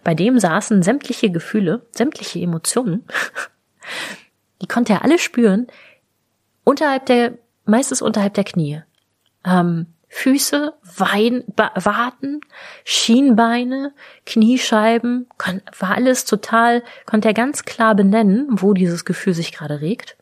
bei 0.04 0.16
dem 0.16 0.40
saßen 0.40 0.82
sämtliche 0.84 1.30
Gefühle, 1.30 1.86
sämtliche 1.92 2.40
Emotionen, 2.40 3.06
die 4.62 4.68
konnte 4.68 4.94
er 4.94 5.04
alle 5.04 5.20
spüren, 5.20 5.68
unterhalb 6.64 7.06
der, 7.06 7.34
meistens 7.66 8.02
unterhalb 8.02 8.34
der 8.34 8.44
Knie. 8.44 8.82
Ähm, 9.46 9.88
Füße, 10.14 10.74
Wein, 10.98 11.46
Waden, 11.56 12.42
Schienbeine, 12.84 13.94
Kniescheiben, 14.26 15.28
war 15.80 15.96
alles 15.96 16.26
total, 16.26 16.84
konnte 17.06 17.30
er 17.30 17.34
ganz 17.34 17.64
klar 17.64 17.96
benennen, 17.96 18.48
wo 18.50 18.74
dieses 18.74 19.06
Gefühl 19.06 19.34
sich 19.34 19.54
gerade 19.54 19.80
regt. 19.80 20.18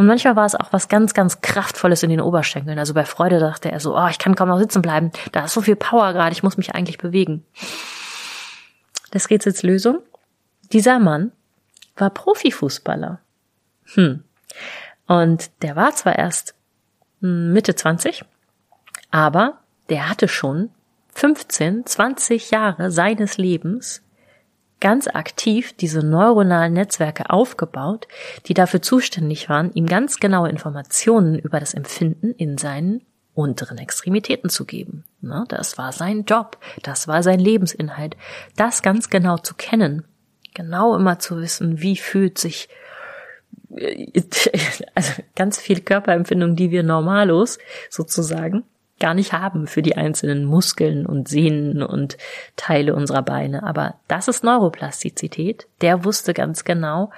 Und 0.00 0.06
manchmal 0.06 0.34
war 0.34 0.46
es 0.46 0.54
auch 0.54 0.72
was 0.72 0.88
ganz, 0.88 1.12
ganz 1.12 1.42
Kraftvolles 1.42 2.02
in 2.02 2.08
den 2.08 2.22
Oberschenkeln. 2.22 2.78
Also 2.78 2.94
bei 2.94 3.04
Freude 3.04 3.38
dachte 3.38 3.70
er 3.70 3.80
so, 3.80 3.98
oh, 3.98 4.06
ich 4.08 4.18
kann 4.18 4.34
kaum 4.34 4.48
noch 4.48 4.58
sitzen 4.58 4.80
bleiben. 4.80 5.12
Da 5.32 5.44
ist 5.44 5.52
so 5.52 5.60
viel 5.60 5.76
Power 5.76 6.14
gerade, 6.14 6.32
ich 6.32 6.42
muss 6.42 6.56
mich 6.56 6.74
eigentlich 6.74 6.96
bewegen. 6.96 7.44
Das 9.10 9.28
Rätsels 9.28 9.62
Lösung. 9.62 9.98
Dieser 10.72 11.00
Mann 11.00 11.32
war 11.98 12.08
Profifußballer. 12.08 13.20
Hm. 13.92 14.24
Und 15.06 15.50
der 15.60 15.76
war 15.76 15.94
zwar 15.94 16.18
erst 16.18 16.54
Mitte 17.20 17.74
20, 17.74 18.24
aber 19.10 19.58
der 19.90 20.08
hatte 20.08 20.28
schon 20.28 20.70
15, 21.12 21.84
20 21.84 22.50
Jahre 22.50 22.90
seines 22.90 23.36
Lebens 23.36 24.00
ganz 24.80 25.06
aktiv 25.06 25.74
diese 25.74 26.00
neuronalen 26.00 26.72
Netzwerke 26.72 27.30
aufgebaut, 27.30 28.08
die 28.46 28.54
dafür 28.54 28.82
zuständig 28.82 29.48
waren, 29.48 29.72
ihm 29.72 29.86
ganz 29.86 30.18
genaue 30.18 30.48
Informationen 30.48 31.38
über 31.38 31.60
das 31.60 31.74
Empfinden 31.74 32.32
in 32.32 32.58
seinen 32.58 33.02
unteren 33.34 33.78
Extremitäten 33.78 34.50
zu 34.50 34.64
geben. 34.64 35.04
das 35.48 35.78
war 35.78 35.92
sein 35.92 36.24
Job, 36.24 36.58
das 36.82 37.08
war 37.08 37.22
sein 37.22 37.38
Lebensinhalt, 37.38 38.16
das 38.56 38.82
ganz 38.82 39.08
genau 39.08 39.38
zu 39.38 39.54
kennen, 39.54 40.04
genau 40.54 40.96
immer 40.96 41.18
zu 41.18 41.38
wissen, 41.40 41.80
wie 41.80 41.96
fühlt 41.96 42.38
sich 42.38 42.68
also 44.94 45.12
ganz 45.36 45.58
viel 45.58 45.80
Körperempfindung, 45.80 46.56
die 46.56 46.72
wir 46.72 46.82
normalos 46.82 47.58
sozusagen 47.88 48.64
gar 49.00 49.14
nicht 49.14 49.32
haben 49.32 49.66
für 49.66 49.82
die 49.82 49.96
einzelnen 49.96 50.44
Muskeln 50.44 51.06
und 51.06 51.28
Sehnen 51.28 51.82
und 51.82 52.16
Teile 52.56 52.94
unserer 52.94 53.22
Beine. 53.22 53.62
Aber 53.62 53.94
das 54.06 54.28
ist 54.28 54.44
Neuroplastizität. 54.44 55.66
Der 55.80 56.04
wusste 56.04 56.34
ganz 56.34 56.64
genau, 56.64 57.10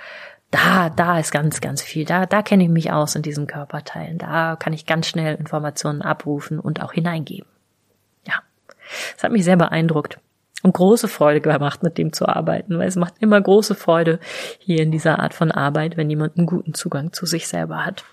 da, 0.52 0.90
da 0.90 1.18
ist 1.18 1.32
ganz, 1.32 1.60
ganz 1.60 1.82
viel. 1.82 2.04
Da, 2.04 2.26
da 2.26 2.42
kenne 2.42 2.64
ich 2.64 2.68
mich 2.68 2.92
aus 2.92 3.14
in 3.16 3.22
diesen 3.22 3.46
Körperteilen. 3.46 4.18
Da 4.18 4.56
kann 4.56 4.72
ich 4.72 4.86
ganz 4.86 5.06
schnell 5.06 5.34
Informationen 5.34 6.02
abrufen 6.02 6.60
und 6.60 6.82
auch 6.82 6.92
hineingeben. 6.92 7.48
Ja, 8.26 8.34
es 9.16 9.24
hat 9.24 9.32
mich 9.32 9.44
sehr 9.44 9.56
beeindruckt 9.56 10.18
und 10.62 10.74
große 10.74 11.08
Freude 11.08 11.40
gemacht, 11.40 11.82
mit 11.82 11.98
dem 11.98 12.12
zu 12.12 12.28
arbeiten, 12.28 12.78
weil 12.78 12.88
es 12.88 12.96
macht 12.96 13.14
immer 13.20 13.40
große 13.40 13.74
Freude 13.74 14.20
hier 14.58 14.82
in 14.82 14.92
dieser 14.92 15.18
Art 15.18 15.34
von 15.34 15.50
Arbeit, 15.50 15.96
wenn 15.96 16.10
jemand 16.10 16.36
einen 16.36 16.46
guten 16.46 16.74
Zugang 16.74 17.12
zu 17.12 17.26
sich 17.26 17.48
selber 17.48 17.84
hat. 17.84 18.04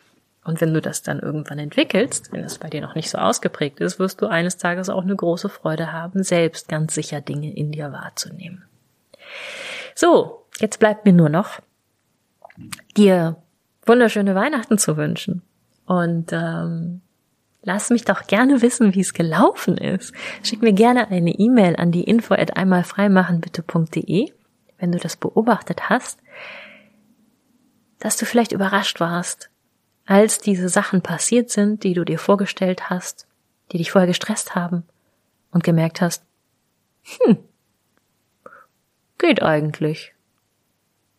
Und 0.50 0.62
wenn 0.62 0.74
du 0.74 0.82
das 0.82 1.04
dann 1.04 1.20
irgendwann 1.20 1.60
entwickelst, 1.60 2.34
wenn 2.34 2.43
es 2.43 2.58
bei 2.58 2.70
dir 2.70 2.82
noch 2.82 2.95
nicht 2.95 3.12
so 3.12 3.20
ausgeprägt 3.20 3.80
ist, 3.82 4.00
wirst 4.00 4.20
du 4.20 4.26
eines 4.26 4.58
Tages 4.58 4.89
auch 4.89 5.04
eine 5.04 5.16
große 5.16 5.47
Freude 5.47 5.93
haben, 5.93 6.24
selbst 6.24 6.68
ganz 6.68 6.95
sicher 6.95 7.22
Dinge 7.22 7.56
in 7.56 7.72
dir 7.72 7.91
wahrzunehmen. 7.91 8.64
So, 9.93 10.47
jetzt 10.60 10.80
bleibt 10.80 11.06
mir 11.06 11.14
nur 11.14 11.30
noch, 11.30 11.60
dir 12.97 13.36
wunderschöne 13.86 14.34
Weihnachten 14.34 14.80
zu 14.80 14.97
wünschen. 14.97 15.43
Und 15.86 16.34
ähm, 16.34 17.02
lass 17.62 17.91
mich 17.91 18.06
doch 18.06 18.26
gerne 18.26 18.64
wissen, 18.64 18.95
wie 18.95 19.02
es 19.02 19.14
gelaufen 19.14 19.78
ist. 19.78 20.16
Schick 20.41 20.64
mir 20.64 20.74
gerne 20.74 21.10
eine 21.10 21.38
E-Mail 21.38 21.76
an 21.76 21.91
die 21.91 22.06
info 22.06 22.34
at 22.34 22.58
einmalfreimachenbitte.de, 22.58 24.32
wenn 24.80 24.91
du 24.91 24.97
das 24.97 25.16
beobachtet 25.16 25.91
hast, 25.91 26.18
dass 28.00 28.18
du 28.18 28.26
vielleicht 28.26 28.52
überrascht 28.52 29.00
warst, 29.00 29.49
als 30.10 30.39
diese 30.39 30.70
Sachen 30.70 31.03
passiert 31.03 31.51
sind, 31.51 31.84
die 31.84 31.93
du 31.93 32.03
dir 32.03 32.18
vorgestellt 32.18 32.89
hast, 32.89 33.28
die 33.72 33.78
dich 33.78 33.91
vorher 33.91 34.07
gestresst 34.07 34.55
haben 34.55 34.84
und 35.51 35.64
gemerkt 35.64 36.01
hast, 36.01 36.24
hm, 37.03 37.38
geht 39.20 39.43
eigentlich. 39.43 40.16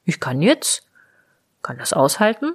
Ich 0.04 0.18
kann 0.18 0.42
jetzt, 0.42 0.88
kann 1.62 1.78
das 1.78 1.92
aushalten, 1.92 2.54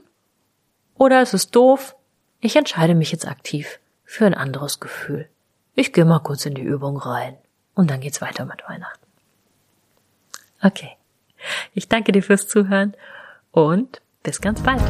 oder 0.95 1.21
es 1.21 1.33
ist 1.33 1.55
doof, 1.55 1.95
ich 2.41 2.57
entscheide 2.57 2.95
mich 2.95 3.13
jetzt 3.13 3.25
aktiv 3.25 3.79
für 4.03 4.25
ein 4.25 4.33
anderes 4.33 4.81
Gefühl. 4.81 5.29
Ich 5.73 5.93
gehe 5.93 6.03
mal 6.03 6.19
kurz 6.19 6.45
in 6.45 6.53
die 6.53 6.63
Übung 6.63 6.97
rein 6.97 7.37
und 7.75 7.89
dann 7.89 8.01
geht's 8.01 8.19
weiter 8.19 8.43
mit 8.43 8.61
Weihnachten. 8.67 9.05
Okay. 10.61 10.97
Ich 11.73 11.87
danke 11.87 12.11
dir 12.11 12.23
fürs 12.23 12.49
Zuhören 12.49 12.93
und 13.51 14.01
bis 14.21 14.41
ganz 14.41 14.61
bald. 14.61 14.81